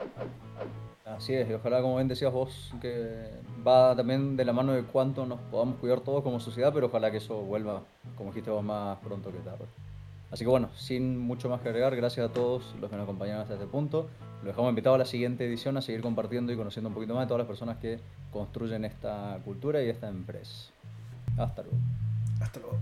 Así 1.16 1.34
es, 1.34 1.48
y 1.48 1.52
ojalá, 1.52 1.80
como 1.80 1.96
bien 1.96 2.08
decías 2.08 2.32
vos, 2.32 2.74
que 2.80 3.30
va 3.66 3.94
también 3.94 4.36
de 4.36 4.44
la 4.44 4.52
mano 4.52 4.72
de 4.72 4.82
cuánto 4.82 5.26
nos 5.26 5.40
podamos 5.40 5.76
cuidar 5.76 6.00
todos 6.00 6.22
como 6.22 6.40
sociedad, 6.40 6.72
pero 6.72 6.86
ojalá 6.86 7.10
que 7.10 7.18
eso 7.18 7.36
vuelva, 7.42 7.82
como 8.16 8.30
dijiste 8.30 8.50
vos, 8.50 8.64
más 8.64 8.98
pronto 8.98 9.30
que 9.30 9.38
tarde. 9.38 9.64
Así 10.30 10.44
que 10.44 10.50
bueno, 10.50 10.70
sin 10.74 11.16
mucho 11.16 11.48
más 11.48 11.60
que 11.60 11.68
agregar, 11.68 11.94
gracias 11.94 12.28
a 12.28 12.32
todos 12.32 12.74
los 12.80 12.90
que 12.90 12.96
nos 12.96 13.04
acompañaron 13.04 13.42
hasta 13.42 13.54
este 13.54 13.66
punto. 13.66 14.08
Los 14.38 14.46
dejamos 14.46 14.70
invitados 14.70 14.96
a 14.96 14.98
la 14.98 15.04
siguiente 15.04 15.46
edición 15.46 15.76
a 15.76 15.82
seguir 15.82 16.02
compartiendo 16.02 16.52
y 16.52 16.56
conociendo 16.56 16.88
un 16.88 16.94
poquito 16.94 17.14
más 17.14 17.22
de 17.22 17.28
todas 17.28 17.38
las 17.38 17.46
personas 17.46 17.78
que 17.78 18.00
construyen 18.32 18.84
esta 18.84 19.38
cultura 19.44 19.82
y 19.82 19.88
esta 19.88 20.08
empresa. 20.08 20.72
Hasta 21.38 21.62
luego. 21.62 21.78
Hasta 22.40 22.58
luego. 22.58 22.78